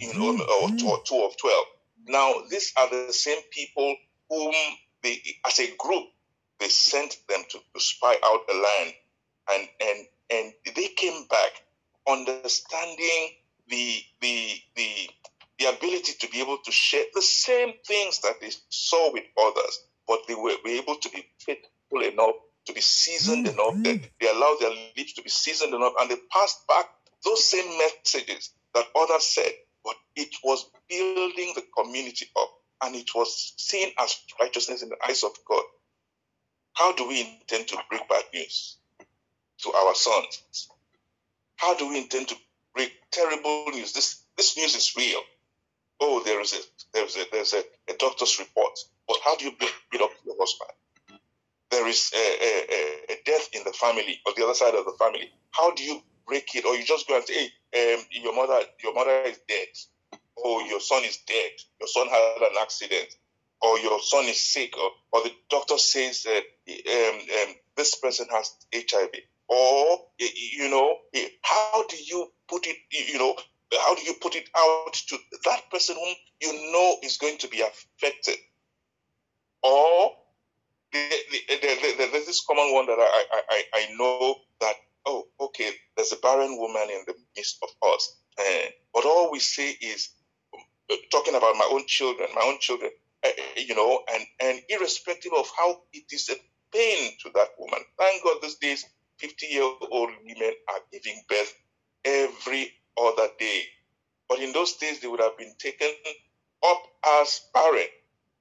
in 0.00 0.10
or 0.20 0.70
two, 0.78 0.88
or 0.88 1.00
two 1.04 1.22
of 1.24 1.36
twelve. 1.36 1.66
Now, 2.06 2.32
these 2.50 2.72
are 2.78 2.88
the 2.88 3.12
same 3.12 3.40
people 3.50 3.94
whom 4.30 4.54
they, 5.02 5.20
as 5.46 5.58
a 5.60 5.74
group, 5.76 6.06
they 6.60 6.68
sent 6.68 7.16
them 7.28 7.42
to, 7.50 7.58
to 7.58 7.80
spy 7.80 8.16
out 8.24 8.46
the 8.46 8.54
land, 8.54 8.94
and 9.52 9.68
and 9.80 10.06
and 10.30 10.74
they 10.76 10.88
came 10.88 11.26
back 11.28 11.52
understanding 12.08 13.30
the 13.68 14.02
the 14.20 14.54
the 14.76 15.10
the 15.58 15.66
ability 15.66 16.12
to 16.18 16.28
be 16.28 16.40
able 16.40 16.58
to 16.64 16.72
share 16.72 17.04
the 17.14 17.22
same 17.22 17.74
things 17.86 18.20
that 18.20 18.40
they 18.40 18.50
saw 18.70 19.12
with 19.12 19.24
others, 19.38 19.84
but 20.08 20.20
they 20.26 20.34
were, 20.34 20.56
able 20.66 20.96
to 20.96 21.10
be 21.10 21.26
faithful 21.38 22.02
enough 22.02 22.34
to 22.64 22.72
be 22.72 22.80
seasoned 22.80 23.46
mm-hmm. 23.46 23.60
enough. 23.60 23.84
That 23.84 24.10
they 24.20 24.28
allowed 24.28 24.56
their 24.60 24.72
lips 24.96 25.12
to 25.14 25.22
be 25.22 25.28
seasoned 25.28 25.74
enough, 25.74 25.92
and 26.00 26.10
they 26.10 26.16
passed 26.32 26.66
back 26.66 26.86
those 27.24 27.44
same 27.48 27.78
messages 27.78 28.50
that 28.74 28.86
others 28.96 29.24
said, 29.24 29.52
but 29.84 29.96
it 30.16 30.34
was 30.42 30.70
building 30.88 31.52
the 31.54 31.64
community 31.76 32.26
up, 32.38 32.50
and 32.82 32.96
it 32.96 33.10
was 33.14 33.52
seen 33.56 33.92
as 33.98 34.16
righteousness 34.40 34.82
in 34.82 34.88
the 34.88 34.96
eyes 35.06 35.22
of 35.22 35.32
God. 35.46 35.62
How 36.74 36.92
do 36.92 37.06
we 37.08 37.20
intend 37.20 37.68
to 37.68 37.78
break 37.88 38.08
bad 38.08 38.24
news 38.32 38.78
to 39.62 39.72
our 39.72 39.94
sons? 39.94 40.68
How 41.56 41.76
do 41.76 41.88
we 41.88 41.98
intend 41.98 42.28
to 42.28 42.36
break 42.74 42.92
terrible 43.10 43.66
news? 43.72 43.92
This 43.92 44.22
this 44.36 44.56
news 44.56 44.74
is 44.74 44.94
real. 44.96 45.20
Oh, 46.00 46.22
there 46.24 46.40
is 46.40 46.54
a 46.54 46.60
there's 46.94 47.16
a 47.16 47.24
there's 47.32 47.52
a, 47.52 47.62
a 47.88 47.94
doctor's 47.98 48.38
report. 48.38 48.78
But 49.06 49.18
how 49.24 49.36
do 49.36 49.44
you 49.44 49.52
break 49.58 49.74
it 49.92 50.00
up 50.00 50.10
to 50.10 50.24
the 50.24 50.34
husband? 50.38 50.70
There 51.70 51.86
is 51.86 52.10
a, 52.14 52.18
a, 52.18 52.52
a, 52.72 53.14
a 53.14 53.16
death 53.26 53.48
in 53.52 53.62
the 53.64 53.72
family 53.72 54.20
or 54.26 54.32
the 54.36 54.44
other 54.44 54.54
side 54.54 54.74
of 54.74 54.84
the 54.84 54.96
family. 54.98 55.30
How 55.50 55.72
do 55.74 55.84
you 55.84 56.02
break 56.26 56.54
it? 56.54 56.64
Or 56.64 56.74
you 56.74 56.84
just 56.84 57.06
go 57.06 57.16
and 57.16 57.24
say, 57.24 57.50
hey, 57.72 57.94
um, 57.94 58.04
your 58.10 58.34
mother 58.34 58.60
your 58.82 58.94
mother 58.94 59.22
is 59.26 59.38
dead. 59.48 59.68
Oh, 60.42 60.64
your 60.66 60.80
son 60.80 61.04
is 61.04 61.18
dead. 61.26 61.50
Your 61.80 61.88
son 61.88 62.08
had 62.08 62.42
an 62.42 62.56
accident 62.60 63.14
or 63.62 63.78
your 63.78 64.00
son 64.00 64.24
is 64.24 64.40
sick, 64.40 64.74
or, 64.78 64.90
or 65.12 65.22
the 65.24 65.32
doctor 65.50 65.76
says 65.78 66.22
that 66.24 66.42
um, 66.68 67.20
um, 67.20 67.54
this 67.76 67.96
person 67.96 68.26
has 68.30 68.50
HIV, 68.74 69.10
or 69.48 69.98
you 70.18 70.70
know, 70.70 70.96
how 71.42 71.84
do 71.88 71.96
you 71.96 72.28
put 72.48 72.66
it? 72.66 72.76
You 72.90 73.18
know, 73.18 73.36
how 73.78 73.94
do 73.94 74.02
you 74.02 74.14
put 74.20 74.34
it 74.34 74.48
out 74.56 74.94
to 75.08 75.18
that 75.44 75.70
person 75.70 75.96
whom 75.96 76.14
you 76.40 76.72
know 76.72 76.96
is 77.02 77.18
going 77.18 77.38
to 77.38 77.48
be 77.48 77.60
affected, 77.62 78.36
or 79.62 80.12
there's 80.92 82.26
this 82.26 82.44
common 82.46 82.72
one 82.72 82.86
that 82.86 82.98
I, 82.98 83.42
I, 83.50 83.64
I 83.74 83.86
know 83.96 84.36
that 84.60 84.74
oh 85.06 85.24
okay 85.40 85.70
there's 85.96 86.12
a 86.12 86.16
barren 86.16 86.58
woman 86.58 86.88
in 86.90 87.04
the 87.06 87.14
midst 87.36 87.58
of 87.62 87.68
us, 87.94 88.16
uh, 88.38 88.70
but 88.94 89.04
all 89.04 89.30
we 89.30 89.38
say 89.38 89.70
is 89.70 90.10
talking 91.12 91.34
about 91.34 91.54
my 91.56 91.68
own 91.70 91.86
children, 91.86 92.28
my 92.34 92.42
own 92.42 92.58
children 92.60 92.90
uh, 92.90 93.09
Eh, 93.24 93.32
you 93.68 93.76
know, 93.76 94.00
and, 94.14 94.24
and 94.42 94.60
irrespective 94.70 95.32
of 95.38 95.46
how 95.58 95.76
it 95.92 96.04
is 96.12 96.30
a 96.30 96.36
pain 96.76 97.12
to 97.22 97.30
that 97.34 97.48
woman. 97.58 97.80
Thank 97.98 98.24
God 98.24 98.38
these 98.42 98.56
days, 98.56 98.84
50 99.18 99.46
year 99.48 99.62
old 99.64 100.10
women 100.24 100.54
are 100.70 100.80
giving 100.92 101.22
birth 101.28 101.54
every 102.04 102.72
other 103.00 103.28
day. 103.38 103.62
But 104.28 104.40
in 104.40 104.52
those 104.52 104.74
days, 104.74 105.00
they 105.00 105.08
would 105.08 105.20
have 105.20 105.38
been 105.38 105.54
taken 105.58 105.90
up 106.66 106.82
as 107.22 107.40
barren. 107.54 107.86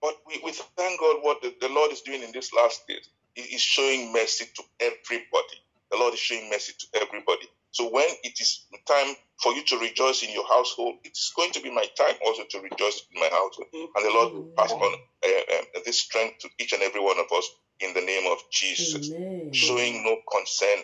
But 0.01 0.15
we, 0.27 0.41
we 0.45 0.53
thank 0.77 0.99
God 0.99 1.17
what 1.21 1.41
the, 1.43 1.53
the 1.61 1.69
Lord 1.69 1.91
is 1.93 2.01
doing 2.01 2.23
in 2.23 2.31
these 2.33 2.51
last 2.55 2.87
days. 2.87 3.09
He 3.35 3.43
is 3.55 3.61
showing 3.61 4.13
mercy 4.13 4.45
to 4.55 4.63
everybody. 4.81 5.59
The 5.91 5.97
Lord 5.97 6.15
is 6.15 6.21
showing 6.21 6.49
mercy 6.49 6.73
to 6.79 7.01
everybody. 7.01 7.47
So 7.71 7.89
when 7.89 8.05
it 8.23 8.39
is 8.39 8.65
time 8.87 9.15
for 9.41 9.53
you 9.53 9.63
to 9.65 9.77
rejoice 9.79 10.23
in 10.23 10.33
your 10.33 10.47
household, 10.47 10.95
it's 11.03 11.31
going 11.35 11.51
to 11.51 11.61
be 11.61 11.69
my 11.69 11.85
time 11.97 12.15
also 12.25 12.43
to 12.49 12.59
rejoice 12.59 13.01
in 13.13 13.19
my 13.19 13.29
household. 13.29 13.67
And 13.73 14.05
the 14.05 14.11
Lord 14.11 14.33
will 14.33 14.51
pass 14.57 14.71
on 14.71 14.93
uh, 14.93 15.27
uh, 15.27 15.79
this 15.85 15.99
strength 15.99 16.39
to 16.39 16.49
each 16.59 16.73
and 16.73 16.81
every 16.81 17.01
one 17.01 17.19
of 17.19 17.31
us 17.35 17.49
in 17.79 17.93
the 17.93 18.01
name 18.01 18.31
of 18.31 18.39
Jesus. 18.51 19.11
Amen. 19.11 19.53
Showing 19.53 20.03
no 20.03 20.17
concern 20.31 20.83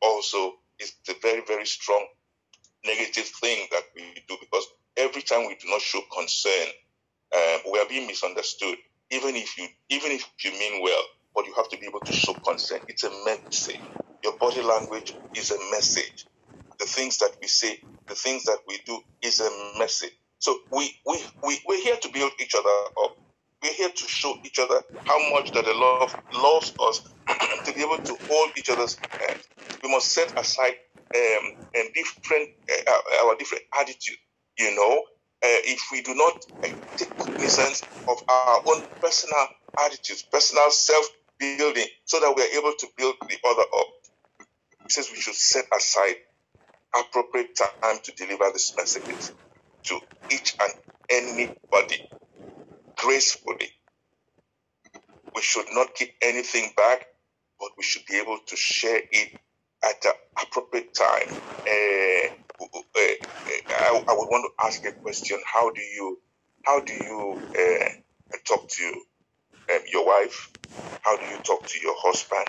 also 0.00 0.54
is 0.78 0.92
a 1.08 1.14
very, 1.22 1.42
very 1.46 1.66
strong 1.66 2.06
negative 2.84 3.24
thing 3.40 3.66
that 3.70 3.82
we 3.94 4.02
do 4.28 4.36
because 4.40 4.66
every 4.96 5.22
time 5.22 5.46
we 5.46 5.54
do 5.54 5.68
not 5.68 5.80
show 5.80 6.00
concern, 6.14 6.68
uh, 7.34 7.58
we 7.72 7.78
are 7.78 7.88
being 7.88 8.06
misunderstood. 8.06 8.76
Even 9.10 9.36
if 9.36 9.56
you, 9.58 9.66
even 9.90 10.10
if 10.12 10.24
you 10.44 10.52
mean 10.52 10.82
well, 10.82 11.02
but 11.34 11.46
you 11.46 11.54
have 11.54 11.68
to 11.70 11.78
be 11.78 11.86
able 11.86 12.00
to 12.00 12.12
show 12.12 12.34
concern. 12.34 12.80
It's 12.88 13.04
a 13.04 13.10
message. 13.24 13.80
Your 14.24 14.36
body 14.38 14.62
language 14.62 15.14
is 15.34 15.50
a 15.50 15.58
message. 15.72 16.26
The 16.78 16.86
things 16.86 17.18
that 17.18 17.32
we 17.40 17.48
say 17.48 17.80
the 18.08 18.14
things 18.14 18.44
that 18.44 18.58
we 18.68 18.78
do 18.86 18.98
is 19.22 19.40
a 19.40 19.78
message. 19.78 20.12
So 20.38 20.58
we, 20.72 20.94
we, 21.06 21.18
we, 21.44 21.58
we're 21.66 21.82
here 21.82 21.96
to 21.96 22.08
build 22.12 22.32
each 22.40 22.54
other 22.54 22.68
up. 23.04 23.16
We're 23.62 23.72
here 23.74 23.90
to 23.90 24.08
show 24.08 24.34
each 24.44 24.58
other 24.58 24.80
how 25.04 25.18
much 25.32 25.52
that 25.52 25.64
the 25.64 25.72
love 25.74 26.14
loves 26.34 26.74
us 26.80 27.00
to 27.66 27.72
be 27.74 27.82
able 27.82 27.98
to 28.04 28.16
hold 28.28 28.50
each 28.58 28.70
other's 28.70 28.96
hands. 29.10 29.48
We 29.82 29.90
must 29.90 30.08
set 30.08 30.38
aside 30.38 30.74
um, 31.14 31.56
and 31.74 31.94
different 31.94 32.50
uh, 32.70 33.26
our 33.26 33.36
different 33.36 33.64
attitude. 33.80 34.18
You 34.58 34.74
know, 34.76 35.04
uh, 35.44 35.60
if 35.64 35.80
we 35.92 36.02
do 36.02 36.14
not 36.14 36.44
uh, 36.64 36.68
take 36.96 37.16
cognizance 37.18 37.82
of 38.08 38.22
our 38.28 38.62
own 38.66 38.82
personal 39.00 39.46
attitudes, 39.84 40.22
personal 40.24 40.70
self 40.70 41.06
building, 41.38 41.86
so 42.04 42.20
that 42.20 42.34
we 42.36 42.42
are 42.42 42.58
able 42.60 42.74
to 42.78 42.86
build 42.98 43.14
the 43.28 43.36
other 43.48 43.62
up. 43.62 43.86
Says 44.92 45.10
we 45.10 45.20
should 45.20 45.34
set 45.34 45.64
aside 45.74 46.16
appropriate 46.94 47.56
time 47.56 47.98
to 48.02 48.12
deliver 48.12 48.44
this 48.52 48.76
message 48.76 49.30
to 49.84 49.98
each 50.30 50.54
and 50.60 50.72
anybody 51.08 52.10
gracefully. 52.96 53.70
We 55.34 55.40
should 55.40 55.64
not 55.72 55.94
keep 55.94 56.12
anything 56.20 56.72
back, 56.76 57.06
but 57.58 57.70
we 57.78 57.82
should 57.82 58.04
be 58.04 58.18
able 58.18 58.38
to 58.46 58.54
share 58.54 59.00
it 59.10 59.40
at 59.82 60.02
the 60.02 60.12
appropriate 60.42 60.92
time. 60.92 61.28
Uh, 61.66 62.28
uh, 62.60 62.98
I, 62.98 64.04
I, 64.08 64.12
would 64.12 64.28
want 64.28 64.52
to 64.52 64.66
ask 64.66 64.84
a 64.84 64.92
question: 64.92 65.38
How 65.50 65.70
do 65.70 65.80
you, 65.80 66.20
how 66.64 66.80
do 66.80 66.92
you 66.92 67.40
uh, 67.48 68.36
talk 68.46 68.68
to 68.68 68.84
um, 69.72 69.80
your 69.90 70.06
wife? 70.06 70.50
How 71.00 71.16
do 71.16 71.24
you 71.24 71.38
talk 71.38 71.66
to 71.66 71.80
your 71.80 71.94
husband? 71.96 72.46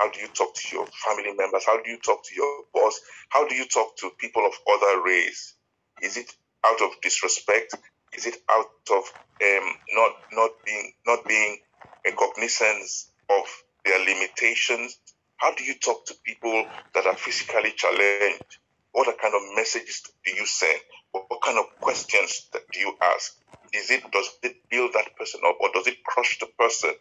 How 0.00 0.08
do 0.08 0.18
you 0.18 0.28
talk 0.28 0.54
to 0.54 0.74
your 0.74 0.86
family 1.04 1.30
members? 1.36 1.66
How 1.66 1.82
do 1.82 1.90
you 1.90 1.98
talk 1.98 2.24
to 2.24 2.34
your 2.34 2.64
boss? 2.72 2.98
How 3.28 3.46
do 3.46 3.54
you 3.54 3.66
talk 3.66 3.98
to 3.98 4.10
people 4.18 4.46
of 4.46 4.54
other 4.66 5.02
race? 5.02 5.56
Is 6.00 6.16
it 6.16 6.32
out 6.64 6.80
of 6.80 6.92
disrespect? 7.02 7.74
Is 8.14 8.24
it 8.24 8.38
out 8.48 8.70
of 8.92 9.04
um, 9.44 9.68
not 9.92 10.12
not 10.32 10.50
being 10.64 10.94
not 11.06 11.28
being 11.28 11.58
a 12.06 12.12
cognizance 12.12 13.10
of 13.28 13.44
their 13.84 13.98
limitations? 13.98 14.98
How 15.36 15.54
do 15.54 15.64
you 15.64 15.74
talk 15.74 16.06
to 16.06 16.14
people 16.24 16.64
that 16.94 17.04
are 17.06 17.16
physically 17.16 17.72
challenged? 17.76 18.56
What 18.92 19.06
kind 19.20 19.34
of 19.34 19.42
messages 19.54 20.02
do 20.24 20.34
you 20.34 20.46
send? 20.46 20.80
What, 21.12 21.42
kind 21.42 21.58
of 21.58 21.66
questions 21.78 22.48
do 22.72 22.80
you 22.80 22.94
ask? 23.02 23.36
Is 23.74 23.90
it 23.90 24.10
does 24.10 24.30
it 24.42 24.56
build 24.70 24.94
that 24.94 25.14
person 25.18 25.42
up 25.46 25.58
or 25.60 25.68
does 25.74 25.86
it 25.88 26.02
crush 26.04 26.38
the 26.38 26.46
person? 26.58 26.92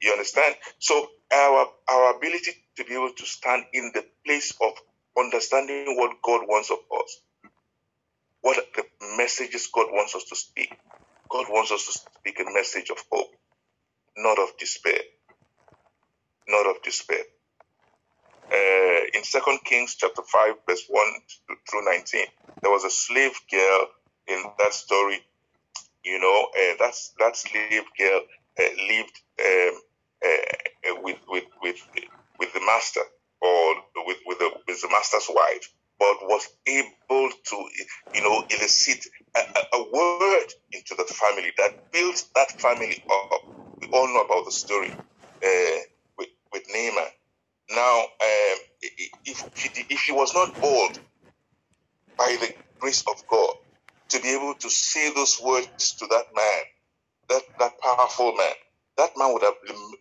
You 0.00 0.12
understand? 0.12 0.54
So 0.78 1.08
our 1.32 1.68
our 1.90 2.16
ability 2.16 2.52
to 2.76 2.84
be 2.84 2.94
able 2.94 3.12
to 3.16 3.26
stand 3.26 3.64
in 3.72 3.92
the 3.94 4.04
place 4.24 4.54
of 4.62 4.72
understanding 5.18 5.96
what 5.96 6.22
God 6.22 6.42
wants 6.48 6.70
of 6.70 6.78
us 7.00 7.18
what 8.42 8.58
the 8.76 8.84
messages 9.16 9.68
God 9.72 9.88
wants 9.92 10.14
us 10.14 10.24
to 10.24 10.36
speak. 10.36 10.74
God 11.28 11.46
wants 11.50 11.72
us 11.72 11.86
to 11.86 11.92
speak 11.92 12.40
a 12.40 12.52
message 12.52 12.90
of 12.90 12.98
hope, 13.10 13.34
not 14.16 14.38
of 14.38 14.56
despair. 14.58 15.00
Not 16.48 16.66
of 16.66 16.82
despair. 16.82 17.22
Uh, 18.50 19.00
in 19.14 19.24
Second 19.24 19.58
Kings 19.64 19.96
chapter 19.98 20.22
5, 20.22 20.54
verse 20.68 20.84
1 20.88 21.06
through 21.70 21.84
19, 21.84 22.24
there 22.62 22.70
was 22.72 22.84
a 22.84 22.90
slave 22.90 23.38
girl 23.50 23.88
in 24.28 24.42
that 24.58 24.72
story. 24.72 25.20
You 26.04 26.20
know, 26.20 26.48
uh, 26.56 26.74
that's, 26.78 27.14
that 27.18 27.36
slave 27.36 27.84
girl 27.98 28.22
uh, 28.58 28.62
lived 28.88 29.20
um, 29.40 29.80
uh, 30.24 30.54
with, 31.02 31.18
with, 31.28 31.44
with, 31.62 31.76
with 32.38 32.52
the 32.52 32.60
master 32.60 33.00
or 33.40 33.74
with, 34.06 34.18
with, 34.26 34.38
the, 34.38 34.50
with 34.66 34.80
the 34.80 34.88
master's 34.88 35.26
wife 35.28 35.72
but 35.98 36.16
was 36.22 36.48
able 36.66 37.30
to, 37.44 37.68
you 38.14 38.22
know, 38.22 38.44
elicit 38.50 39.04
a, 39.36 39.40
a, 39.74 39.82
word 39.92 40.46
into 40.72 40.94
the 40.94 41.02
family 41.02 41.52
that 41.56 41.90
built 41.90 42.24
that 42.36 42.52
family 42.60 43.02
up. 43.10 43.42
We 43.80 43.88
all 43.88 44.06
know 44.06 44.20
about 44.20 44.44
the 44.44 44.52
story 44.52 44.92
uh, 44.92 45.78
with, 46.16 46.28
with. 46.52 46.62
Now, 47.70 48.00
um, 48.00 48.58
if, 49.24 49.50
she, 49.54 49.68
if 49.90 49.98
she 49.98 50.12
was 50.12 50.34
not 50.34 50.60
bold 50.60 50.98
by 52.16 52.36
the 52.40 52.54
grace 52.78 53.04
of 53.06 53.26
God 53.28 53.56
to 54.10 54.20
be 54.20 54.28
able 54.34 54.54
to 54.54 54.70
say 54.70 55.12
those 55.14 55.40
words 55.42 55.92
to 55.96 56.06
that 56.06 56.24
man, 56.34 56.62
that, 57.28 57.42
that 57.58 57.80
powerful 57.80 58.34
man, 58.36 58.54
that 58.98 59.12
man 59.18 59.34
would 59.34 59.44
have 59.44 59.54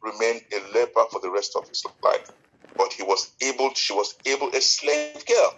remained 0.04 0.44
a 0.54 0.60
leper 0.80 1.06
for 1.12 1.22
the 1.22 1.32
rest 1.32 1.54
of 1.58 1.68
his 1.70 1.84
life. 2.04 2.32
But 2.78 2.94
he 2.94 3.04
was 3.04 3.34
able, 3.42 3.74
she 3.76 3.94
was 3.94 4.16
able, 4.28 4.50
a 4.50 4.62
slave 4.62 5.26
girl 5.28 5.52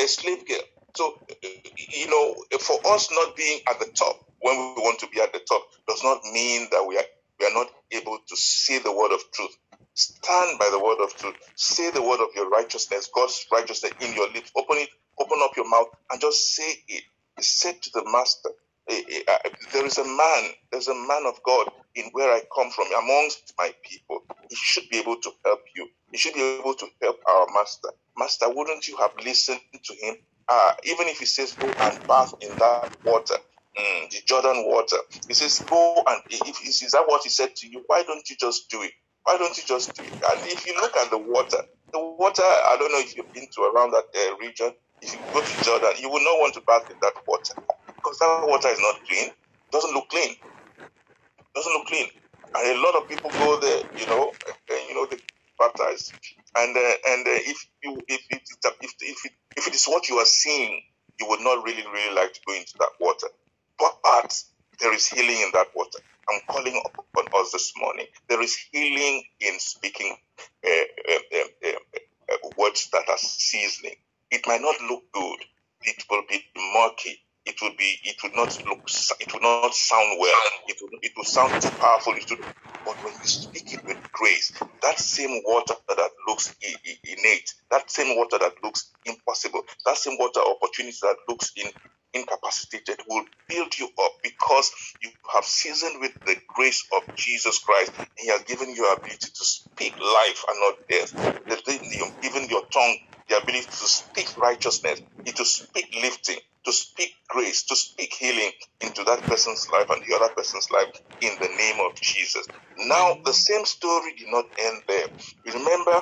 a 0.00 0.08
slave 0.08 0.46
girl. 0.48 0.58
So, 0.96 1.14
you 1.42 2.08
know, 2.08 2.36
for 2.60 2.78
us 2.94 3.10
not 3.12 3.36
being 3.36 3.60
at 3.70 3.80
the 3.80 3.86
top 3.96 4.20
when 4.40 4.56
we 4.56 4.82
want 4.82 5.00
to 5.00 5.08
be 5.08 5.20
at 5.20 5.32
the 5.32 5.40
top 5.40 5.62
does 5.88 6.02
not 6.04 6.20
mean 6.32 6.68
that 6.70 6.86
we 6.86 6.96
are 6.98 7.04
we 7.40 7.46
are 7.46 7.54
not 7.54 7.68
able 7.92 8.18
to 8.28 8.36
say 8.36 8.78
the 8.80 8.92
word 8.96 9.12
of 9.12 9.20
truth. 9.32 9.56
Stand 9.94 10.58
by 10.58 10.68
the 10.70 10.78
word 10.78 11.02
of 11.04 11.16
truth. 11.16 11.34
Say 11.56 11.90
the 11.90 12.02
word 12.02 12.20
of 12.20 12.28
your 12.36 12.48
righteousness, 12.50 13.10
God's 13.14 13.44
righteousness 13.52 13.92
in 14.00 14.14
your 14.14 14.30
lips. 14.32 14.52
Open 14.56 14.78
it, 14.78 14.88
open 15.20 15.38
up 15.42 15.52
your 15.56 15.68
mouth, 15.68 15.88
and 16.10 16.20
just 16.20 16.54
say 16.54 16.72
it. 16.88 17.04
Say 17.40 17.72
to 17.72 17.90
the 17.94 18.04
master, 18.12 18.50
there 18.86 19.86
is 19.86 19.98
a 19.98 20.04
man, 20.04 20.50
there's 20.70 20.88
a 20.88 20.94
man 20.94 21.24
of 21.26 21.42
God 21.42 21.70
in 21.94 22.06
where 22.12 22.30
I 22.30 22.42
come 22.54 22.70
from, 22.70 22.86
amongst 23.02 23.54
my 23.58 23.72
people. 23.82 24.22
He 24.50 24.56
should 24.56 24.88
be 24.90 24.98
able 24.98 25.16
to 25.16 25.30
help 25.44 25.60
you. 25.74 25.88
He 26.10 26.18
should 26.18 26.34
be 26.34 26.58
able 26.58 26.74
to 26.74 26.86
help 27.00 27.20
our 27.26 27.46
master. 27.54 27.90
Master, 28.16 28.46
wouldn't 28.48 28.86
you 28.86 28.96
have 28.96 29.12
listened 29.24 29.60
to 29.82 29.94
him? 29.94 30.16
Uh, 30.48 30.72
even 30.84 31.08
if 31.08 31.18
he 31.18 31.24
says, 31.24 31.52
go 31.52 31.66
and 31.66 32.06
bath 32.06 32.34
in 32.40 32.50
that 32.58 32.96
water, 33.04 33.36
mm, 33.78 34.10
the 34.10 34.18
Jordan 34.26 34.64
water. 34.66 34.98
He 35.26 35.34
says, 35.34 35.64
go 35.66 36.02
and, 36.06 36.22
if, 36.30 36.82
is 36.82 36.90
that 36.92 37.04
what 37.06 37.22
he 37.22 37.30
said 37.30 37.56
to 37.56 37.68
you? 37.68 37.82
Why 37.86 38.02
don't 38.02 38.28
you 38.28 38.36
just 38.36 38.68
do 38.68 38.82
it? 38.82 38.92
Why 39.22 39.38
don't 39.38 39.56
you 39.56 39.62
just 39.66 39.94
do 39.94 40.02
it? 40.02 40.12
And 40.12 40.40
if 40.52 40.66
you 40.66 40.74
look 40.74 40.94
at 40.96 41.10
the 41.10 41.18
water, 41.18 41.62
the 41.92 42.00
water, 42.00 42.42
I 42.42 42.76
don't 42.78 42.92
know 42.92 42.98
if 42.98 43.16
you've 43.16 43.32
been 43.32 43.48
to 43.54 43.62
around 43.62 43.92
that 43.92 44.04
uh, 44.14 44.36
region, 44.36 44.72
if 45.00 45.14
you 45.14 45.18
go 45.32 45.40
to 45.40 45.64
Jordan, 45.64 45.92
you 45.98 46.10
will 46.10 46.22
not 46.22 46.38
want 46.40 46.54
to 46.54 46.60
bath 46.60 46.90
in 46.90 46.96
that 47.00 47.14
water 47.26 47.54
because 48.04 48.18
that 48.20 48.44
water 48.48 48.68
is 48.68 48.80
not 48.80 48.96
clean, 49.08 49.30
doesn't 49.72 49.94
look 49.94 50.10
clean, 50.10 50.36
doesn't 51.56 51.72
look 51.72 51.86
clean. 51.88 52.08
And 52.56 52.78
a 52.78 52.82
lot 52.82 52.96
of 52.96 53.08
people 53.08 53.34
go 53.38 53.60
there, 53.60 53.80
you 53.96 54.08
know, 54.08 54.34
and, 54.70 54.88
you 54.88 54.94
know, 54.96 55.06
they 55.10 55.18
baptized. 55.58 56.14
And 56.56 56.76
uh, 56.76 56.96
and 57.08 57.26
uh, 57.26 57.40
if 57.48 57.66
you 57.84 58.04
if 58.08 58.22
it, 58.30 58.42
if 58.82 58.94
if 59.00 59.26
it, 59.26 59.32
if 59.56 59.68
it 59.68 59.74
is 59.74 59.86
what 59.86 60.08
you 60.10 60.16
are 60.16 60.26
seeing, 60.26 60.82
you 61.20 61.28
would 61.30 61.40
not 61.40 61.64
really 61.64 61.84
really 61.92 62.14
like 62.16 62.34
to 62.34 62.40
go 62.46 62.54
into 62.54 62.74
that 62.80 62.90
water. 63.00 63.28
But, 63.78 63.92
but 64.04 64.42
there 64.80 64.94
is 64.94 65.08
healing 65.08 65.36
in 65.42 65.50
that 65.54 65.68
water. 65.76 66.00
I'm 66.30 66.42
calling 66.48 66.82
upon 66.86 67.40
us 67.40 67.52
this 67.52 67.72
morning. 67.78 68.06
There 68.28 68.42
is 68.42 68.56
healing 68.72 69.24
in 69.40 69.60
speaking 69.60 70.16
uh, 70.66 70.70
uh, 70.70 71.38
uh, 71.66 71.70
uh, 72.32 72.50
words 72.58 72.90
that 72.92 73.08
are 73.08 73.18
seasoning. 73.18 73.96
It 74.30 74.46
might 74.46 74.62
not 74.62 74.76
look 74.90 75.04
good. 75.12 75.40
It 75.84 76.04
will 76.10 76.24
be 76.30 76.44
murky 76.74 77.18
it 77.46 77.56
would 77.62 77.76
be 77.76 77.98
it 78.04 78.16
would 78.22 78.34
not 78.36 78.56
look 78.66 78.88
it 79.20 79.32
would 79.32 79.42
not 79.42 79.74
sound 79.74 80.18
well. 80.20 80.42
It 80.68 80.78
would 80.82 80.92
it 81.02 81.12
will 81.16 81.24
sound 81.24 81.60
too 81.62 81.70
powerful. 81.70 82.14
It 82.14 82.30
will, 82.30 82.46
but 82.84 83.02
when 83.04 83.14
you 83.14 83.26
speak 83.28 83.74
it 83.74 83.84
with 83.84 83.98
grace 84.12 84.52
that 84.82 84.98
same 84.98 85.42
water 85.46 85.74
that 85.88 86.10
looks 86.28 86.54
innate 87.04 87.54
that 87.70 87.90
same 87.90 88.16
water 88.16 88.38
that 88.38 88.54
looks 88.62 88.92
impossible 89.06 89.62
that 89.86 89.96
same 89.96 90.18
water 90.18 90.40
opportunity 90.40 90.96
that 91.02 91.16
looks 91.28 91.52
in 91.56 91.66
incapacitated 92.14 92.98
will 93.08 93.24
build 93.48 93.78
you 93.78 93.88
up 94.02 94.12
because 94.22 94.70
you 95.02 95.10
have 95.32 95.44
seasoned 95.44 96.00
with 96.00 96.12
the 96.26 96.36
grace 96.54 96.86
of 96.96 97.14
Jesus 97.16 97.58
Christ 97.60 97.92
he 98.18 98.28
has 98.28 98.42
given 98.44 98.74
you 98.74 98.92
ability 98.92 99.30
to 99.34 99.44
speak 99.44 99.94
life 99.98 100.44
and 100.48 100.60
not 100.60 100.88
death. 100.88 101.12
He 101.46 101.50
has 101.52 102.12
given 102.22 102.48
your 102.48 102.64
tongue 102.66 102.98
the 103.28 103.36
ability 103.38 103.66
to 103.66 103.88
speak 103.88 104.28
righteousness 104.38 105.02
to 105.26 105.44
speak 105.46 105.94
lifting 106.02 106.38
to 106.66 106.72
speak 106.72 107.10
grace, 107.28 107.64
to 107.64 107.76
speak 107.76 108.12
healing 108.14 108.52
into 108.82 109.04
that 109.04 109.28
person's 109.28 109.66
life 109.72 109.86
and 109.90 110.02
the 110.06 110.16
other 110.16 110.32
person's 110.36 110.68
life 110.72 110.88
in 111.20 111.32
the 111.40 111.48
name 111.48 111.76
of 111.80 111.94
Jesus. 112.00 112.48
Now, 112.78 113.16
the 113.24 113.32
same 113.32 113.64
story 113.66 114.14
did 114.18 114.28
not 114.30 114.46
end 114.58 114.82
there. 114.88 115.06
Remember 115.54 115.92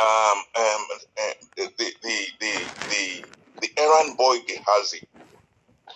um, 0.00 0.38
um, 0.58 0.86
uh, 1.18 1.34
the, 1.56 1.70
the, 1.78 1.92
the, 2.02 2.58
the, 2.90 3.24
the 3.62 3.70
errand 3.78 4.18
boy 4.18 4.38
Gehazi. 4.48 5.02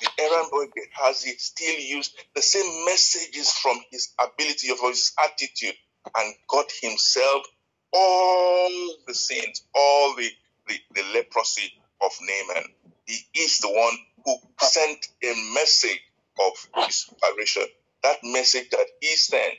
The 0.01 0.09
errand 0.21 0.51
boy 0.53 0.67
Gehazi 0.77 1.33
still 1.39 1.79
used 1.81 2.15
the 2.35 2.43
same 2.43 2.87
messages 2.87 3.53
from 3.53 3.79
his 3.91 4.15
ability, 4.21 4.71
of 4.71 4.81
his 4.83 5.13
attitude, 5.25 5.75
and 6.19 6.35
got 6.51 6.67
himself 6.83 7.43
all 7.93 8.97
the 9.07 9.15
sins, 9.15 9.63
all 9.75 10.15
the, 10.17 10.29
the, 10.69 10.75
the 10.95 11.03
leprosy 11.15 11.73
of 12.01 12.13
Naaman 12.23 12.65
he 13.09 13.41
is 13.41 13.59
the 13.59 13.69
one 13.71 13.97
who 14.25 14.37
sent 14.61 15.09
a 15.25 15.35
message 15.55 16.01
of 16.41 16.85
inspiration. 16.85 17.65
That 18.03 18.19
message 18.23 18.69
that 18.71 18.87
he 19.01 19.17
sent 19.17 19.55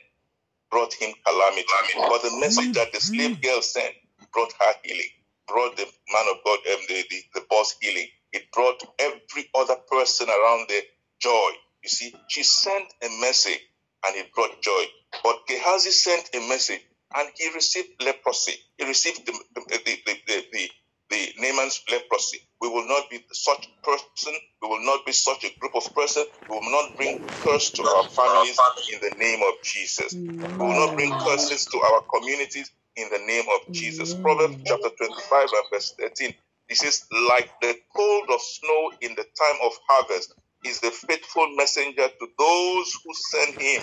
brought 0.70 0.94
him 0.94 1.12
calamity, 1.26 1.66
but 1.96 2.22
the 2.22 2.38
message 2.40 2.74
that 2.74 2.92
the 2.92 3.00
slave 3.00 3.42
girl 3.42 3.60
sent 3.60 3.94
brought 4.32 4.52
her 4.60 4.74
healing. 4.84 5.10
brought 5.48 5.76
the 5.76 5.84
man 5.84 6.26
of 6.30 6.38
God 6.44 6.58
um, 6.72 6.80
the, 6.88 7.04
the, 7.10 7.22
the 7.34 7.46
boss 7.50 7.74
healing. 7.80 8.06
It 8.32 8.52
brought 8.52 8.80
every 9.00 9.50
other 9.56 9.76
person 9.90 10.28
around 10.28 10.66
there 10.68 10.82
joy. 11.20 11.50
You 11.82 11.88
see, 11.88 12.14
she 12.28 12.44
sent 12.44 12.84
a 13.02 13.08
message 13.20 13.60
and 14.06 14.16
it 14.16 14.32
brought 14.32 14.62
joy. 14.62 14.84
But 15.24 15.46
Gehazi 15.48 15.90
sent 15.90 16.30
a 16.34 16.48
message 16.48 16.82
and 17.16 17.28
he 17.36 17.52
received 17.54 17.90
leprosy. 18.04 18.54
He 18.78 18.86
received 18.86 19.26
the, 19.26 19.32
the, 19.54 19.62
the, 19.68 19.78
the, 20.06 20.14
the, 20.26 20.44
the, 20.52 20.70
the 21.10 21.32
Naaman's 21.38 21.82
leprosy. 21.90 22.38
We 22.60 22.68
will 22.68 22.86
not 22.88 23.10
be 23.10 23.24
such 23.32 23.66
a 23.68 23.86
person. 23.86 24.34
We 24.62 24.68
will 24.68 24.84
not 24.84 25.06
be 25.06 25.12
such 25.12 25.44
a 25.44 25.58
group 25.60 25.74
of 25.76 25.94
persons. 25.94 26.26
We 26.48 26.56
will 26.56 26.70
not 26.70 26.96
bring 26.96 27.20
curse 27.42 27.72
to 27.72 27.82
our 27.82 28.04
families 28.16 28.58
in 28.92 29.00
the 29.00 29.16
name 29.18 29.40
of 29.42 29.54
Jesus. 29.64 30.14
We 30.14 30.66
will 30.66 30.86
not 30.86 30.96
bring 30.96 31.12
curses 31.26 31.66
to 31.66 31.78
our 31.78 32.02
communities 32.14 32.70
in 32.96 33.08
the 33.10 33.18
name 33.26 33.44
of 33.48 33.72
Jesus. 33.74 34.14
Proverbs 34.14 34.56
chapter 34.66 34.90
25 34.98 35.42
and 35.42 35.64
verse 35.72 35.94
13. 35.98 36.34
It 36.68 36.76
says, 36.76 37.06
like 37.30 37.50
the 37.60 37.76
cold 37.96 38.30
of 38.32 38.40
snow 38.40 38.92
in 39.02 39.14
the 39.16 39.24
time 39.24 39.58
of 39.64 39.72
harvest 39.88 40.34
is 40.64 40.80
the 40.80 40.90
faithful 40.90 41.48
messenger 41.56 42.08
to 42.08 42.26
those 42.38 42.92
who 43.04 43.12
send 43.14 43.60
him, 43.60 43.82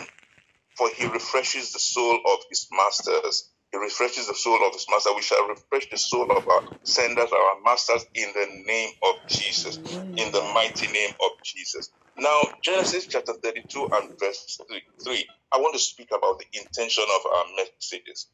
for 0.78 0.90
he 0.96 1.08
refreshes 1.08 1.74
the 1.74 1.80
soul 1.80 2.20
of 2.26 2.40
his 2.50 2.68
masters. 2.72 3.50
He 3.72 3.78
refreshes 3.78 4.28
the 4.28 4.36
soul 4.36 4.60
of 4.66 4.74
his 4.74 4.86
master. 4.90 5.10
We 5.16 5.22
shall 5.24 5.48
refresh 5.48 5.90
the 5.90 5.98
soul 5.98 6.32
of 6.32 6.48
our 6.48 6.64
senders, 6.84 7.30
our 7.32 7.62
masters, 7.66 8.06
in 8.14 8.32
the 8.34 8.64
name 8.66 8.92
of 9.04 9.16
Jesus, 9.28 9.78
in 9.78 10.32
the 10.32 10.52
mighty 10.54 10.88
name 10.92 11.12
of 11.20 11.44
Jesus. 11.44 11.90
Now, 12.18 12.42
Genesis 12.62 13.08
chapter 13.08 13.34
32 13.34 13.90
and 13.92 14.20
verse 14.20 14.60
3. 14.70 14.82
3 15.04 15.26
I 15.52 15.58
want 15.58 15.74
to 15.74 15.80
speak 15.80 16.10
about 16.12 16.40
the 16.40 16.60
intention 16.60 17.04
of 17.04 17.32
our 17.32 17.46
messages. 17.58 18.28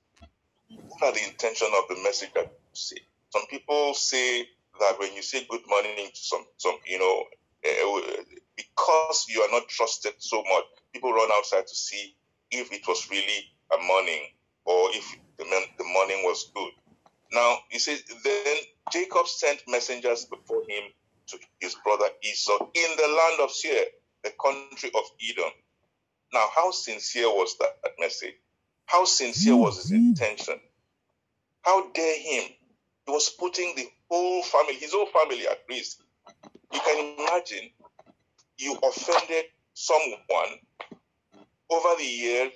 What 0.67 1.03
are 1.03 1.11
the 1.13 1.23
intention 1.27 1.67
of 1.77 1.95
the 1.95 2.03
message 2.03 2.31
that 2.35 2.45
you 2.45 2.73
say? 2.73 2.97
Some 3.29 3.43
people 3.49 3.93
say 3.93 4.47
that 4.79 4.99
when 4.99 5.13
you 5.13 5.21
say 5.21 5.45
good 5.49 5.61
morning 5.67 6.09
to 6.13 6.19
some, 6.19 6.45
some 6.57 6.75
you 6.87 6.99
know, 6.99 7.23
uh, 7.65 8.23
because 8.55 9.25
you 9.29 9.41
are 9.41 9.51
not 9.51 9.67
trusted 9.67 10.13
so 10.17 10.43
much, 10.43 10.63
people 10.93 11.13
run 11.13 11.29
outside 11.33 11.65
to 11.67 11.75
see 11.75 12.15
if 12.59 12.71
it 12.71 12.87
was 12.87 13.09
really 13.09 13.49
a 13.73 13.83
morning 13.83 14.21
or 14.65 14.89
if 14.91 15.17
the, 15.37 15.45
the 15.77 15.83
morning 15.83 16.21
was 16.23 16.51
good. 16.53 16.71
Now, 17.31 17.57
he 17.69 17.79
says, 17.79 18.03
then 18.23 18.57
Jacob 18.91 19.27
sent 19.27 19.63
messengers 19.67 20.25
before 20.25 20.61
him 20.67 20.83
to 21.27 21.37
his 21.59 21.75
brother 21.83 22.05
Esau 22.21 22.57
in 22.73 22.89
the 22.97 23.07
land 23.07 23.41
of 23.41 23.51
Seir, 23.51 23.85
the 24.23 24.31
country 24.41 24.91
of 24.95 25.03
Edom. 25.29 25.51
Now, 26.33 26.45
how 26.55 26.71
sincere 26.71 27.29
was 27.29 27.57
that, 27.59 27.77
that 27.83 27.93
message? 27.99 28.35
How 28.85 29.05
sincere 29.05 29.55
was 29.55 29.77
his 29.77 29.91
mm-hmm. 29.91 30.09
intention? 30.09 30.59
How 31.61 31.89
dare 31.91 32.19
him? 32.19 32.51
He 33.05 33.11
was 33.11 33.29
putting 33.29 33.73
the 33.75 33.87
whole 34.09 34.43
family, 34.43 34.75
his 34.75 34.93
whole 34.93 35.07
family 35.07 35.47
at 35.47 35.59
risk. 35.69 35.99
You 36.71 36.79
can 36.79 37.15
imagine 37.17 37.69
you 38.57 38.77
offended 38.83 39.45
someone 39.73 40.59
over 41.73 41.97
the 41.97 42.05
years. 42.05 42.51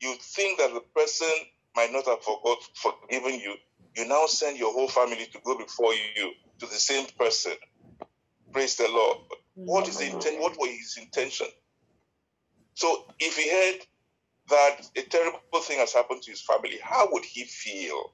You 0.00 0.14
think 0.20 0.58
that 0.58 0.74
the 0.74 0.80
person 0.94 1.30
might 1.76 1.92
not 1.92 2.06
have 2.06 2.22
forgot, 2.22 2.58
forgiven 2.74 3.38
you. 3.38 3.54
You 3.96 4.08
now 4.08 4.26
send 4.26 4.58
your 4.58 4.72
whole 4.72 4.88
family 4.88 5.26
to 5.32 5.38
go 5.44 5.56
before 5.56 5.92
you 5.94 6.32
to 6.58 6.66
the 6.66 6.72
same 6.72 7.06
person. 7.18 7.52
Praise 8.52 8.76
the 8.76 8.88
Lord. 8.88 9.18
Mm. 9.58 9.66
What 9.66 9.88
is 9.88 9.98
the 9.98 10.06
intent? 10.06 10.40
What 10.40 10.58
was 10.58 10.70
his 10.70 10.98
intention? 11.00 11.46
So 12.74 13.04
if 13.18 13.36
he 13.36 13.50
heard 13.50 13.86
that 14.48 14.88
a 14.96 15.02
terrible 15.02 15.60
thing 15.60 15.78
has 15.78 15.92
happened 15.92 16.22
to 16.22 16.30
his 16.30 16.40
family, 16.40 16.78
how 16.82 17.08
would 17.12 17.24
he 17.24 17.44
feel 17.44 18.12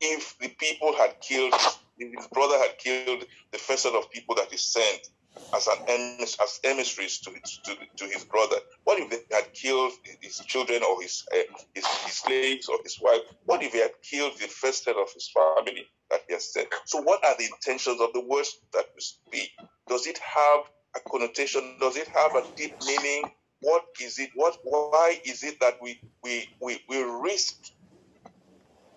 if 0.00 0.38
the 0.38 0.48
people 0.48 0.94
had 0.96 1.20
killed, 1.20 1.54
if 1.98 2.14
his 2.16 2.26
brother 2.28 2.58
had 2.58 2.78
killed 2.78 3.24
the 3.50 3.58
first 3.58 3.82
set 3.82 3.94
of 3.94 4.10
people 4.10 4.34
that 4.36 4.50
he 4.50 4.56
sent 4.56 5.08
as 5.54 5.68
an 5.68 6.18
as 6.20 6.60
emissaries 6.64 7.18
to, 7.20 7.30
to, 7.64 7.76
to 7.96 8.04
his 8.06 8.24
brother? 8.24 8.56
What 8.84 8.98
if 8.98 9.10
they 9.10 9.34
had 9.34 9.52
killed 9.52 9.92
his 10.20 10.38
children 10.38 10.82
or 10.82 11.00
his, 11.00 11.24
uh, 11.32 11.36
his 11.74 11.86
his 11.86 12.14
slaves 12.14 12.68
or 12.68 12.78
his 12.82 12.98
wife? 13.00 13.20
What 13.44 13.62
if 13.62 13.72
he 13.72 13.78
had 13.78 13.92
killed 14.02 14.32
the 14.38 14.48
first 14.48 14.84
head 14.86 14.96
of 14.96 15.12
his 15.12 15.30
family 15.32 15.86
that 16.10 16.20
he 16.26 16.34
has 16.34 16.52
sent? 16.52 16.68
So, 16.86 17.00
what 17.02 17.24
are 17.24 17.36
the 17.38 17.44
intentions 17.44 18.00
of 18.00 18.12
the 18.12 18.20
words 18.20 18.56
that 18.72 18.86
we 18.94 19.00
speak? 19.00 19.50
Does 19.88 20.06
it 20.06 20.18
have 20.18 20.60
a 20.96 21.08
connotation? 21.08 21.76
Does 21.80 21.96
it 21.96 22.08
have 22.08 22.34
a 22.34 22.44
deep 22.56 22.74
meaning? 22.86 23.24
What 23.60 23.84
is 24.02 24.18
it? 24.18 24.30
What? 24.34 24.58
Why 24.64 25.20
is 25.24 25.42
it 25.44 25.60
that 25.60 25.74
we 25.80 26.00
we 26.22 26.48
we, 26.60 26.80
we 26.88 27.02
risk 27.02 27.54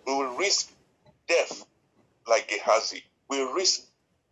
we 0.06 0.14
will 0.14 0.36
risk 0.36 0.72
death 1.28 1.66
like 2.28 2.50
Gehazi? 2.50 3.04
We 3.30 3.42
risk 3.54 3.82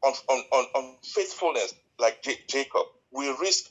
on 0.03 0.13
on, 0.29 0.39
on, 0.51 0.65
on 0.75 0.95
faithfulness 1.03 1.73
like 1.99 2.23
J- 2.23 2.39
Jacob. 2.47 2.87
We 3.11 3.29
risk 3.41 3.65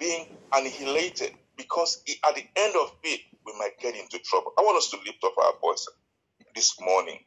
being 0.00 0.26
annihilated 0.54 1.32
because 1.56 2.02
at 2.28 2.34
the 2.36 2.44
end 2.56 2.76
of 2.76 2.92
it 3.04 3.20
we 3.46 3.54
might 3.58 3.78
get 3.80 3.96
into 3.96 4.18
trouble. 4.20 4.52
I 4.58 4.62
want 4.62 4.78
us 4.78 4.90
to 4.90 4.98
lift 4.98 5.24
up 5.24 5.34
our 5.38 5.54
voice 5.60 5.86
this 6.54 6.80
morning 6.80 7.20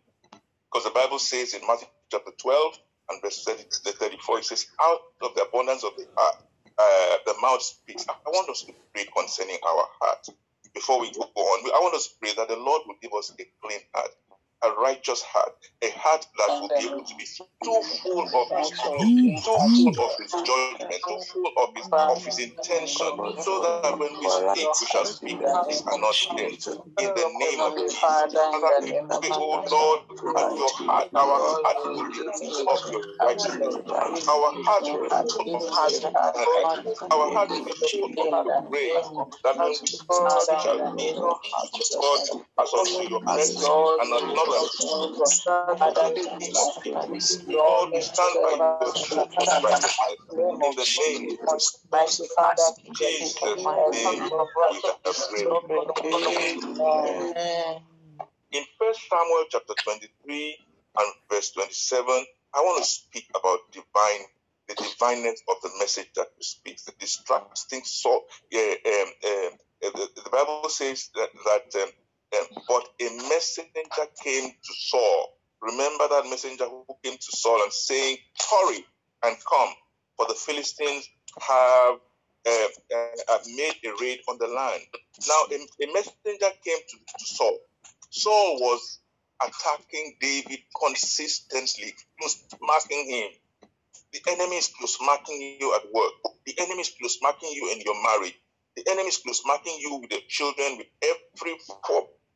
because 0.72 0.86
the 0.86 0.92
Bible 0.92 1.20
says 1.20 1.56
in 1.56 1.62
Matthew 1.68 1.90
chapter 2.12 2.32
12 2.38 2.80
and 3.12 3.22
verse 3.24 3.44
30, 3.46 3.64
34, 3.98 4.40
it 4.40 4.46
says, 4.46 4.68
Out 4.84 5.00
of 5.24 5.36
the 5.36 5.44
abundance 5.44 5.84
of 5.84 5.94
the 5.98 6.06
heart, 6.18 6.38
uh, 6.78 7.18
the 7.26 7.36
mouth 7.42 7.62
speaks. 7.62 8.06
I 8.10 8.30
want 8.30 8.50
us 8.52 8.64
to 8.64 8.74
pray 8.94 9.08
concerning 9.18 9.58
our 9.68 9.86
heart. 10.02 10.28
Before 10.76 11.02
we 11.02 11.12
go 11.12 11.22
on, 11.24 11.72
I 11.74 11.80
want 11.82 11.96
us 11.96 12.08
to 12.10 12.14
pray 12.22 12.32
that 12.38 12.50
the 12.50 12.58
Lord 12.58 12.84
will 12.88 12.98
give 13.02 13.12
us 13.18 13.34
a 13.40 13.44
clean 13.64 13.82
heart, 13.96 14.12
a 14.64 14.72
righteous 14.82 15.22
heart, 15.22 15.54
a 15.84 15.90
heart 15.92 16.26
that 16.38 16.50
will 16.62 16.70
be 16.78 16.86
able 16.88 17.04
to 17.04 17.16
be 17.16 17.26
too 17.64 17.82
full 18.04 18.30
of 18.34 18.48
His 18.58 18.72
love, 18.86 19.12
too 19.44 19.60
full 19.76 20.06
of 20.06 20.12
His 20.18 20.32
judgment, 20.34 20.92
too 21.08 21.20
full 21.32 21.52
of 21.58 21.70
His, 21.76 21.88
of 22.10 22.24
his 22.26 22.40
intention, 22.40 23.12
so 23.40 23.62
that 23.62 23.98
when 24.00 24.12
we 24.20 24.30
speak, 24.30 24.70
we 24.82 24.88
shall 24.88 25.06
speak 25.06 25.38
peace 25.68 25.84
and 25.88 26.02
not 26.02 26.16
death. 26.38 26.68
In 27.00 27.14
the 27.16 27.28
name 27.40 27.60
of 27.62 27.76
Jesus. 27.88 28.34
Father, 28.42 28.72
we 28.82 28.92
pray, 29.10 29.30
oh 29.38 29.64
Lord, 29.72 30.00
that 30.36 30.58
your 30.58 30.72
heart, 30.74 31.08
our 31.16 31.40
heart 31.64 31.78
will 31.86 31.96
be 31.96 32.14
full 32.34 32.64
of 32.68 32.80
your 32.92 33.02
righteousness. 33.22 33.76
Our 34.28 34.52
heart 34.66 34.90
will 34.92 35.10
be 35.10 35.24
full 35.30 35.56
of 35.56 35.64
mercy. 35.72 36.06
Our 37.12 37.32
heart 37.32 37.50
will 37.52 37.64
be 37.64 37.82
full 37.92 38.14
of 38.24 38.38
your 38.44 38.62
grace. 38.70 39.12
That 39.44 39.58
when 39.62 39.74
we 39.82 39.88
speak, 39.88 40.30
we 40.50 40.58
shall 40.58 40.80
be 40.80 41.06
God 42.00 42.22
as 42.62 42.74
unto 42.74 43.04
your 43.10 43.22
mercy 43.24 43.74
and 44.00 44.10
not 44.10 44.24
another. 44.24 44.49
Lord, 47.48 47.92
we 47.94 48.02
stand 48.02 48.36
by. 48.42 48.58
In 48.58 48.66
the 50.26 50.34
name 50.38 50.62
of 50.64 50.76
Jesus'. 50.78 51.80
In 58.52 58.64
First 58.80 59.02
Samuel 59.10 59.46
chapter 59.50 59.74
23 59.84 60.58
and 60.98 61.14
verse 61.30 61.52
27, 61.52 62.26
I 62.54 62.60
want 62.62 62.84
to 62.84 62.90
speak 62.90 63.30
about 63.36 63.60
divine, 63.72 64.26
the 64.68 64.76
divineness 64.76 65.42
of 65.50 65.56
the 65.62 65.70
message 65.80 66.10
that 66.16 66.28
we 66.38 66.44
speak, 66.44 66.84
the 66.86 66.94
distracting 67.00 67.84
soul. 67.84 68.24
Yeah, 68.52 68.74
um, 68.86 69.08
um, 69.26 69.52
the, 69.82 70.10
the 70.16 70.30
Bible 70.32 70.70
says 70.70 71.10
that, 71.16 71.30
that 71.46 71.84
um, 71.84 71.90
but 72.68 72.90
a 73.02 73.10
messenger 73.30 74.06
came 74.24 74.50
to 74.52 74.74
Saul. 74.74 75.38
Remember 75.62 76.08
that 76.10 76.26
messenger 76.30 76.66
who 76.66 76.86
came 77.04 77.18
to 77.18 77.38
Saul 77.38 77.64
and 77.64 77.74
saying, 77.74 78.18
"Hurry 78.50 78.86
and 79.24 79.38
come, 79.46 79.74
for 80.18 80.28
the 80.28 80.36
Philistines 80.36 81.10
have 81.42 81.96
uh, 82.48 82.68
uh, 83.30 83.40
made 83.48 83.76
a 83.86 83.92
raid 84.02 84.20
on 84.30 84.38
the 84.40 84.48
land." 84.48 84.84
Now, 85.28 85.42
a, 85.52 85.56
a 85.56 85.94
messenger 85.94 86.52
came 86.64 86.80
to, 86.90 86.98
to 87.20 87.26
Saul. 87.26 87.60
Saul 88.10 88.60
was 88.60 89.00
attacking 89.42 90.18
David 90.22 90.60
consistently, 90.84 91.94
marking 92.62 93.10
him. 93.10 93.30
The 94.14 94.22
enemy 94.32 94.58
is 94.58 94.72
marking 95.02 95.58
you 95.60 95.76
at 95.76 95.84
work. 95.94 96.14
The 96.46 96.56
enemy 96.60 96.82
is 96.82 97.20
marking 97.22 97.52
you 97.54 97.72
in 97.74 97.82
your 97.82 98.02
marriage. 98.04 98.36
The 98.76 98.84
enemy 98.90 99.10
is 99.10 99.44
marking 99.46 99.78
you 99.80 99.96
with 99.98 100.12
your 100.12 100.22
children, 100.28 100.78
with 100.78 100.88
every 101.04 101.58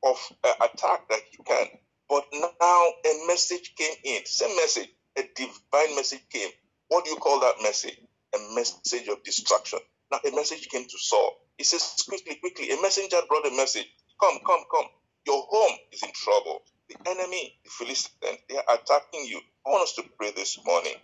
of 0.06 0.18
uh, 0.43 0.54
attack 0.66 1.10
that 1.10 1.22
you 1.38 1.43
can. 1.45 1.68
But 2.10 2.26
now 2.62 2.86
a 3.06 3.28
message 3.28 3.74
came 3.78 3.95
in. 4.06 4.26
Same 4.26 4.56
message, 4.58 4.89
a 5.18 5.24
divine 5.36 5.95
message 5.95 6.24
came. 6.32 6.49
What 6.89 7.06
do 7.06 7.12
you 7.12 7.18
call 7.18 7.41
that 7.41 7.56
message? 7.64 7.97
A 8.36 8.56
message 8.56 9.08
of 9.10 9.24
destruction. 9.24 9.80
Now 10.12 10.20
a 10.28 10.36
message 10.36 10.70
came 10.70 10.84
to 10.86 10.97
Saul. 10.99 11.34
He 11.58 11.66
says, 11.66 12.04
quickly, 12.08 12.36
quickly. 12.38 12.72
A 12.72 12.82
messenger 12.82 13.18
brought 13.30 13.47
a 13.47 13.51
message. 13.58 13.88
Come, 14.22 14.39
come, 14.45 14.64
come. 14.72 14.88
Your 15.28 15.43
home 15.49 15.78
is 15.93 16.04
in 16.04 16.12
trouble. 16.14 16.64
The 16.89 16.97
enemy, 17.10 17.56
the 17.64 17.72
Philistines, 17.72 18.39
they 18.49 18.58
are 18.58 18.66
attacking 18.76 19.26
you. 19.26 19.39
I 19.68 19.72
want 19.72 19.84
us 19.84 19.93
to 19.95 20.04
pray 20.18 20.32
this 20.36 20.60
morning 20.66 20.95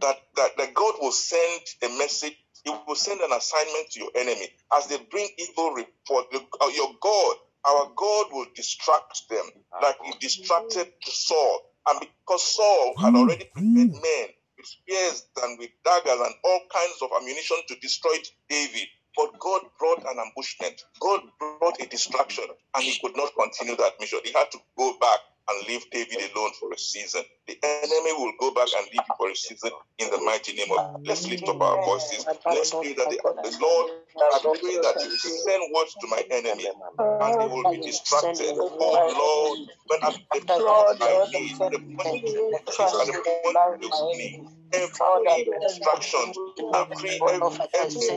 that, 0.00 0.16
that, 0.36 0.56
that 0.58 0.74
God 0.74 0.94
will 1.00 1.12
send 1.12 1.62
a 1.84 1.88
message, 1.98 2.36
He 2.64 2.70
will 2.86 2.96
send 2.96 3.20
an 3.20 3.32
assignment 3.32 3.90
to 3.92 4.00
your 4.00 4.10
enemy 4.16 4.48
as 4.76 4.88
they 4.88 4.98
bring 5.10 5.28
evil 5.38 5.70
report. 5.72 6.26
uh, 6.62 6.68
Your 6.74 6.92
God, 7.00 7.36
our 7.66 7.90
God 7.96 8.26
will 8.32 8.46
distract 8.54 9.28
them 9.28 9.44
like 9.82 9.96
He 10.04 10.12
distracted 10.20 10.92
Saul. 11.02 11.60
And 11.88 12.00
because 12.00 12.42
Saul 12.42 12.94
had 12.98 13.14
oh, 13.14 13.18
already 13.18 13.44
prepared 13.52 13.90
oh. 13.94 14.00
men 14.00 14.28
with 14.56 14.66
spears 14.66 15.26
and 15.42 15.58
with 15.58 15.70
daggers 15.84 16.20
and 16.20 16.34
all 16.44 16.60
kinds 16.72 16.98
of 17.02 17.10
ammunition 17.20 17.58
to 17.68 17.76
destroy 17.76 18.16
David, 18.48 18.88
but 19.16 19.38
God 19.38 19.62
brought 19.78 20.04
an 20.04 20.18
ambushment. 20.18 20.82
God 21.00 21.20
brought 21.38 21.80
a 21.80 21.86
distraction, 21.86 22.44
and 22.74 22.84
he 22.84 22.98
could 23.00 23.16
not 23.16 23.32
continue 23.38 23.76
that 23.76 23.92
mission. 24.00 24.20
He 24.24 24.32
had 24.32 24.50
to 24.52 24.58
go 24.76 24.96
back 25.00 25.20
and 25.48 25.68
leave 25.68 25.84
David 25.90 26.18
alone 26.34 26.50
for 26.58 26.72
a 26.72 26.78
season. 26.78 27.22
The 27.46 27.58
enemy 27.62 28.12
will 28.18 28.32
go 28.40 28.52
back 28.52 28.68
and 28.76 28.86
leave 28.92 29.06
you 29.08 29.14
for 29.16 29.30
a 29.30 29.36
season 29.36 29.70
in 29.98 30.10
the 30.10 30.18
mighty 30.24 30.52
name 30.54 30.72
of. 30.72 30.78
Let's 31.06 31.28
lift 31.30 31.48
up 31.48 31.60
our 31.60 31.84
voices. 31.84 32.26
Let's 32.46 32.74
pray 32.74 32.94
that 32.94 33.10
the, 33.10 33.18
the 33.22 33.56
Lord, 33.62 33.90
I 34.18 34.38
pray 34.42 34.76
that 34.82 34.96
you 35.04 35.16
send 35.18 35.62
words 35.74 35.94
to 36.00 36.06
my 36.08 36.22
enemy 36.30 36.66
and 36.66 37.40
they 37.40 37.46
will 37.46 37.70
be 37.70 37.80
distracted. 37.80 38.58
Oh 38.58 38.68
Lord, 39.16 39.70
when 39.86 40.00
I'm 40.02 40.14
the 40.32 40.40
point 40.40 41.02
I 41.02 41.26
need, 41.30 41.58
the 41.58 41.78
point 42.02 43.56
at 43.56 43.80
the 43.80 43.88
need, 44.18 44.46
every 44.72 45.58
distraction, 45.60 46.32
every 46.74 47.20
every 47.28 47.58
every 47.74 48.08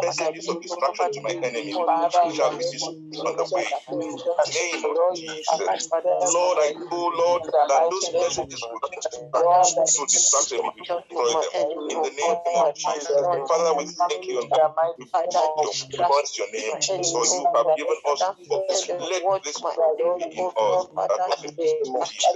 messages 0.00 0.48
of 0.48 0.62
distraction 0.62 1.10
to 1.12 1.20
my 1.22 1.34
enemy 1.42 1.72
shall 2.32 2.50
be 2.56 2.64
destroyed 2.64 3.26
on 3.26 3.36
the 3.36 3.46
way. 3.54 3.66
In 3.92 4.00
the 4.00 4.52
name 4.54 4.84
of 4.84 5.16
Jesus. 5.16 5.88
Lord, 6.34 6.58
I 6.60 6.72
go, 6.90 7.08
Lord, 7.16 7.42
that 7.68 7.90
those 7.90 8.12
messages 8.12 8.62
will 8.70 8.80
so 9.86 10.06
distracted 10.06 10.60
destroy 10.78 11.32
them. 11.32 11.52
In 11.90 12.02
the 12.02 12.10
name 12.10 12.36
of 12.54 12.74
Jesus. 12.74 13.10
Father, 13.48 13.74
we 13.78 13.84
thank 13.86 14.28
you 14.28 14.40
and 14.40 14.50
we 14.98 15.04
praise 16.06 16.38
your 16.38 16.50
name. 16.52 16.80
So 17.04 17.24
you 17.24 17.46
have 17.54 17.76
given 17.76 17.96
us 18.06 18.22
this. 18.68 18.88
Let 19.00 19.22
this 19.44 19.60
be 19.60 20.24
in 20.38 20.50
us. 20.56 20.86
That 21.08 21.20
was 21.28 21.44
in 21.44 21.54
Jesus. 21.56 22.34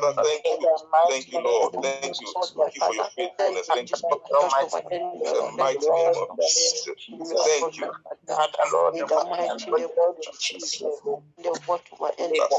Father, 0.00 0.22
thank 0.22 0.44
you. 0.60 0.76
Thank 1.08 1.32
you, 1.32 1.40
Lord. 1.42 1.72
Thank 1.82 1.93
you. 2.20 2.34
Thank 2.56 2.74
you 2.76 2.82
for 2.82 2.94
your 2.94 3.06
faithfulness. 3.16 3.70
Thank 3.72 3.90
you 3.90 3.96
for 3.96 4.20
your 4.30 4.50
mighty 4.50 4.80
in 5.14 5.34
the 5.34 5.52
mighty 5.58 5.90
name 5.90 6.14
of 6.16 6.28
Jesus. 6.40 6.96
Thank 7.44 7.78
you. 7.78 7.92
Lord, 8.72 8.94
in 8.96 9.06
the 9.06 9.26
mighty 9.30 9.70
name 9.72 9.88
of 9.98 10.40
Jesus. 10.40 10.78
The 11.38 11.60
word 11.68 11.82
of 11.92 12.00
my 12.00 12.10
enemy. 12.18 12.38
Let 12.40 12.50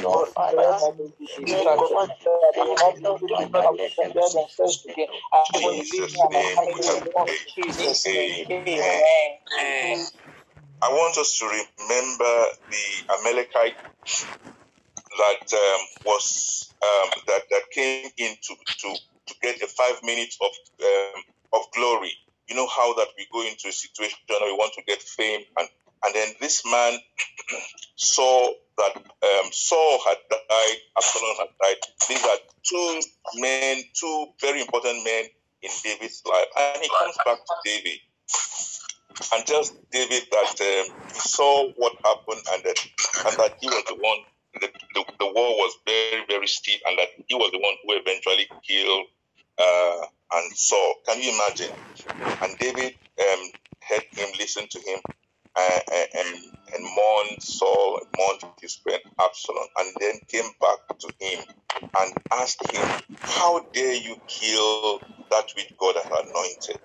Heavenly 0.08 0.32
Father, 0.36 0.70
Lord, 4.36 4.50
don't 6.32 6.56
find 6.56 6.76
my 6.76 6.82
Jesus' 7.56 8.08
Amen. 8.08 10.08
I 10.82 10.90
want 10.90 11.18
us 11.18 11.38
to 11.40 11.46
remember 11.46 12.44
the 12.72 13.14
Amalekite 13.20 13.76
that 15.18 15.54
um, 15.54 15.82
was 16.06 16.74
um, 16.84 17.10
that 17.28 17.42
that 17.50 17.64
came 17.74 18.10
in 18.18 18.36
to, 18.42 18.56
to, 18.80 18.96
to 19.28 19.34
get 19.42 19.62
a 19.62 19.68
five 19.68 20.02
minutes 20.04 20.38
of 20.42 20.52
um, 20.86 21.24
of 21.54 21.62
glory. 21.76 22.12
You 22.48 22.56
know 22.56 22.68
how 22.68 22.94
that 22.96 23.08
we 23.18 23.28
go 23.32 23.42
into 23.48 23.68
a 23.70 23.72
situation 23.72 24.18
we 24.30 24.54
want 24.54 24.74
to 24.76 24.84
get 24.88 25.02
fame, 25.02 25.42
and 25.58 25.68
and 26.06 26.16
then 26.16 26.28
this 26.42 26.64
man 26.66 27.00
saw 27.96 28.52
that 28.80 28.96
um, 28.98 29.52
Saul 29.52 30.00
had 30.08 30.18
died, 30.30 30.78
Absalom 30.98 31.36
had 31.40 31.50
died. 31.62 31.82
These 32.08 32.24
are 32.26 32.40
two 32.64 33.02
men, 33.36 33.84
two 33.94 34.28
very 34.42 34.62
important 34.62 35.04
men 35.04 35.26
in 35.62 35.72
David's 35.84 36.24
life, 36.26 36.48
and 36.58 36.82
he 36.82 36.90
comes 37.00 37.18
back 37.26 37.38
to 37.38 37.56
David 37.66 38.00
and 39.34 39.46
tells 39.46 39.72
David 39.92 40.24
that 40.32 40.62
um, 40.62 40.96
he 41.14 41.20
saw 41.20 41.70
what 41.78 41.94
happened 42.06 42.42
and 42.54 42.64
that 42.64 42.80
and 43.28 43.38
that 43.38 43.58
he 43.62 43.68
was 43.68 43.84
the 43.88 43.96
one. 43.96 44.20
The, 44.62 44.68
the, 44.96 45.06
the 45.20 45.26
war 45.26 45.58
was 45.58 45.78
very 45.86 46.26
very 46.28 46.48
steep, 46.48 46.82
and 46.88 46.98
that 46.98 47.10
he 47.28 47.36
was 47.36 47.52
the 47.52 47.60
one 47.60 47.76
who 47.84 47.94
eventually 48.02 48.48
killed 48.68 49.06
uh, 49.60 50.06
and 50.34 50.58
Saul. 50.58 50.96
Can 51.06 51.22
you 51.22 51.34
imagine? 51.34 51.76
And 52.42 52.58
David 52.58 52.96
um, 53.20 53.40
heard 53.82 54.06
him, 54.12 54.30
listened 54.38 54.70
to 54.72 54.80
him, 54.80 55.00
uh, 55.56 55.80
and 56.18 56.36
and 56.74 56.84
mourned 56.96 57.44
Saul, 57.44 57.89
Absalom, 59.20 59.68
and 59.80 59.96
then 60.00 60.20
came 60.28 60.50
back 60.62 60.98
to 61.00 61.14
him 61.20 61.40
and 62.00 62.14
asked 62.34 62.72
him, 62.72 62.88
"How 63.20 63.60
dare 63.74 63.96
you 63.96 64.18
kill 64.28 65.00
that 65.32 65.52
which 65.56 65.74
God 65.78 65.96
has 65.96 66.06
anointed?" 66.06 66.80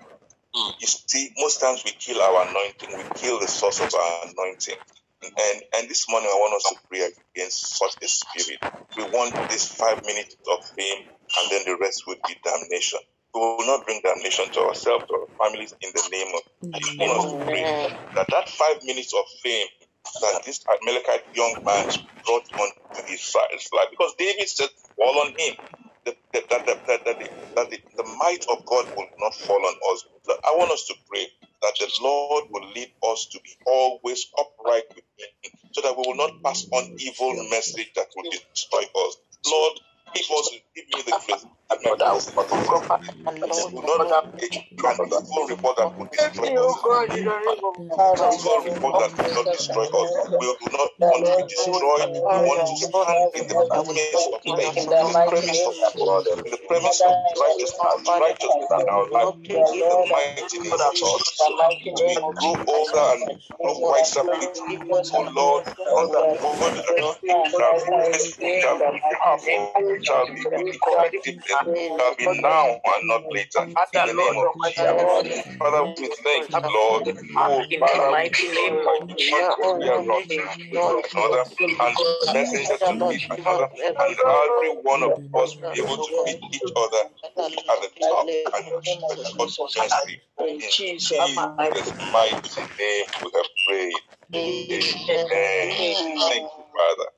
Hmm. 0.54 0.72
You 0.80 0.86
see, 0.86 1.32
most 1.38 1.60
times 1.60 1.82
we 1.84 1.92
kill 1.92 2.20
our 2.20 2.48
anointing, 2.48 2.96
we 2.98 3.04
kill 3.16 3.40
the 3.40 3.48
source 3.48 3.80
of 3.80 3.94
our 3.94 4.28
anointing. 4.28 4.76
And 5.22 5.62
and 5.76 5.88
this 5.88 6.08
morning 6.08 6.30
I 6.32 6.36
want 6.36 6.54
us 6.56 6.70
to 6.70 6.76
pray 6.88 7.08
against 7.36 7.78
such 7.78 7.96
a 8.02 8.08
spirit. 8.08 8.60
We 8.96 9.04
want 9.04 9.34
this 9.50 9.66
five 9.68 10.02
minutes 10.04 10.36
of 10.50 10.58
fame, 10.76 11.04
and 11.38 11.50
then 11.50 11.62
the 11.66 11.78
rest 11.80 12.04
would 12.06 12.18
be 12.26 12.36
damnation. 12.44 13.00
We 13.34 13.40
will 13.40 13.66
not 13.66 13.86
bring 13.86 14.00
damnation 14.04 14.46
to 14.52 14.60
ourselves 14.62 15.06
or 15.10 15.22
our 15.22 15.48
families 15.48 15.74
in 15.80 15.90
the 15.94 16.04
name 16.10 16.34
of. 16.34 16.42
I 16.74 16.78
want 17.00 17.18
us 17.18 17.32
to 17.32 17.36
pray 17.50 17.64
that 18.16 18.28
that 18.30 18.48
five 18.50 18.82
minutes 18.84 19.14
of 19.14 19.24
fame 19.42 19.68
that 20.22 20.44
this 20.44 20.60
Amalekite 20.68 21.24
young 21.34 21.62
man 21.64 21.90
brought 23.32 23.52
onto 23.52 23.76
life, 23.76 23.90
because 23.90 24.14
David 24.18 24.48
said, 24.48 24.68
"Fall 24.96 25.18
on 25.26 25.34
him." 25.38 25.56
That, 26.04 26.16
that, 26.34 26.48
that, 26.50 26.66
that, 26.66 26.86
that, 26.86 27.04
that, 27.06 27.18
the, 27.18 27.28
that 27.56 27.70
the, 27.70 27.78
the 27.96 28.04
might 28.20 28.44
of 28.50 28.64
God 28.66 28.86
will 28.96 29.08
not 29.18 29.34
fall 29.34 29.56
on 29.64 29.74
us. 29.92 30.04
I 30.44 30.54
want 30.56 30.70
us 30.72 30.86
to 30.88 30.94
pray 31.08 31.26
that 31.62 31.74
the 31.78 31.90
Lord 32.02 32.44
will 32.50 32.68
lead 32.74 32.92
us 33.08 33.26
to 33.32 33.40
be 33.40 33.50
always 33.66 34.26
upright 34.38 34.84
with 34.94 35.04
Him, 35.18 35.52
so 35.72 35.80
that 35.82 35.96
we 35.96 36.04
will 36.06 36.16
not 36.16 36.42
pass 36.44 36.66
on 36.72 36.94
evil 36.98 37.34
message 37.50 37.90
that 37.96 38.08
will 38.16 38.30
destroy 38.30 38.80
us. 38.80 39.16
Lord, 39.46 39.80
give 40.14 40.26
us, 40.38 40.50
give 40.76 40.86
me 40.94 41.02
the 41.06 41.14
grace. 41.26 41.46
And 41.70 41.80
not 41.84 42.02
us, 42.02 42.32
will 43.72 43.82
not 43.82 44.08
have 44.10 44.26
a, 44.42 44.46
an 45.02 45.12
evil 45.12 45.46
report 45.48 45.76
that 45.78 45.96
will 45.98 46.08
destroy 47.02 47.42
us. 47.50 47.58
Evil 48.34 48.58
report 48.64 48.98
that 48.98 49.12
will 49.18 49.34
not 49.34 49.52
destroy 49.52 49.84
us. 49.84 50.12
We 50.40 50.46
do 50.46 50.68
not 50.72 50.90
want 51.10 51.26
to 51.26 51.32
be 51.36 51.42
destroyed. 51.48 52.10
We 52.32 52.40
want 52.40 52.66
to 52.66 52.76
stand 52.76 53.28
in 53.34 53.48
the 53.48 53.56
premise 53.72 54.26
of 54.26 54.34
faith, 54.56 54.76
in 54.88 54.98
the 55.04 55.14
premise 55.28 55.62
of 55.66 55.74
God, 55.98 56.24
in 56.44 56.50
the 56.50 56.58
premise 56.68 57.02
of 57.06 57.14
righteousness, 57.40 58.12
righteousness 58.18 58.70
in 58.78 58.88
our 58.88 59.06
life. 59.12 59.34
In 59.44 59.88
the 59.88 59.98
mighty 60.10 60.58
name 60.58 60.72
of 60.72 60.80
Jesus. 60.92 61.40
We 62.06 62.16
grow 62.40 62.56
older 62.68 63.06
and 63.14 63.40
grow 63.62 63.78
wiser 63.88 64.24
with 64.24 64.60
you. 64.68 64.78
Oh 65.12 65.26
Lord, 65.34 65.64
on 65.96 66.10
the 66.12 66.22
word 66.60 66.74
that 66.74 67.80
shall 67.88 68.10
be 68.18 68.34
shall 68.60 68.78
be 68.78 69.00
powerful, 69.22 69.72
shall 70.02 70.26
be 70.34 70.46
effective, 70.66 71.34
shall 71.98 72.14
be 72.16 72.28
now 72.42 72.66
and 72.84 73.08
not 73.08 73.22
later. 73.30 73.64
In 73.94 74.06
the 74.06 74.14
name 74.14 74.38
of 74.38 74.48
Jesus. 74.54 75.22
Father, 75.58 75.84
we 75.98 76.08
thank 76.24 76.50
you, 76.50 76.62
Lord. 76.62 76.83
Oh, 76.84 77.00
Father, 77.80 78.12
we 78.12 78.30
name 78.54 78.78
of 78.86 79.16
Jesus, 79.16 79.56
we 79.78 79.88
are 79.88 80.02
not 80.04 81.04
another 81.14 81.44
and 81.80 82.34
messenger 82.34 82.76
to 82.78 82.94
meet 83.08 83.22
another, 83.30 83.68
and 84.00 84.16
every 84.26 84.70
one 84.82 85.02
of 85.02 85.12
us 85.42 85.54
be 85.72 85.80
able 85.80 85.96
to 85.98 86.24
meet 86.24 86.40
each 86.52 86.62
other 86.76 87.04
at 87.24 87.80
the 87.82 87.90
top 88.00 88.26
and 88.28 88.66
God's 89.38 89.70
mercy. 89.74 90.20
In 90.40 90.60
Jesus' 90.60 91.36
mighty 92.12 92.62
name 92.78 93.06
we 93.22 93.30
have 93.34 93.50
prayed. 93.66 93.92
Amen. 94.34 95.30
Thank 96.28 96.42
you, 96.58 96.64
Father. 96.76 97.10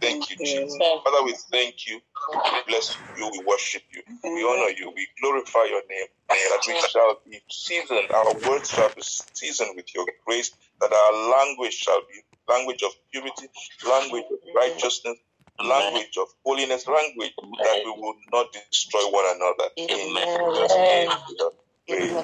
Thank 0.00 0.30
you, 0.30 0.36
Jesus. 0.36 0.76
Father, 1.04 1.24
we 1.24 1.34
thank 1.50 1.86
you. 1.86 2.00
We 2.34 2.62
bless 2.68 2.96
you. 3.16 3.30
We 3.32 3.44
worship 3.46 3.82
you. 3.92 4.02
We 4.24 4.42
honor 4.44 4.74
you. 4.78 4.92
We 4.96 5.06
glorify 5.20 5.64
your 5.70 5.82
name. 5.88 6.08
That 6.50 6.64
we 6.68 6.74
shall 6.80 7.18
be 7.30 7.40
seasoned. 7.50 8.10
Our 8.14 8.34
words 8.48 8.70
shall 8.70 8.90
be 8.94 9.02
seasoned 9.02 9.72
with 9.76 9.94
your 9.94 10.06
grace. 10.26 10.52
That 10.80 10.92
our 10.92 11.30
language 11.38 11.74
shall 11.74 12.00
be 12.02 12.20
language 12.48 12.82
of 12.82 12.92
purity, 13.12 13.48
language 13.88 14.24
of 14.32 14.38
righteousness, 14.56 15.18
language 15.60 16.16
of 16.20 16.28
holiness, 16.44 16.86
language 16.88 17.34
that 17.64 17.78
we 17.84 17.90
will 17.92 18.14
not 18.32 18.46
destroy 18.70 19.02
one 19.10 19.26
another. 19.36 19.70
In 19.76 19.88
Jesus' 19.88 20.78
name 20.88 21.10
we 21.28 21.36
have 21.40 21.52
prayed. 21.88 22.18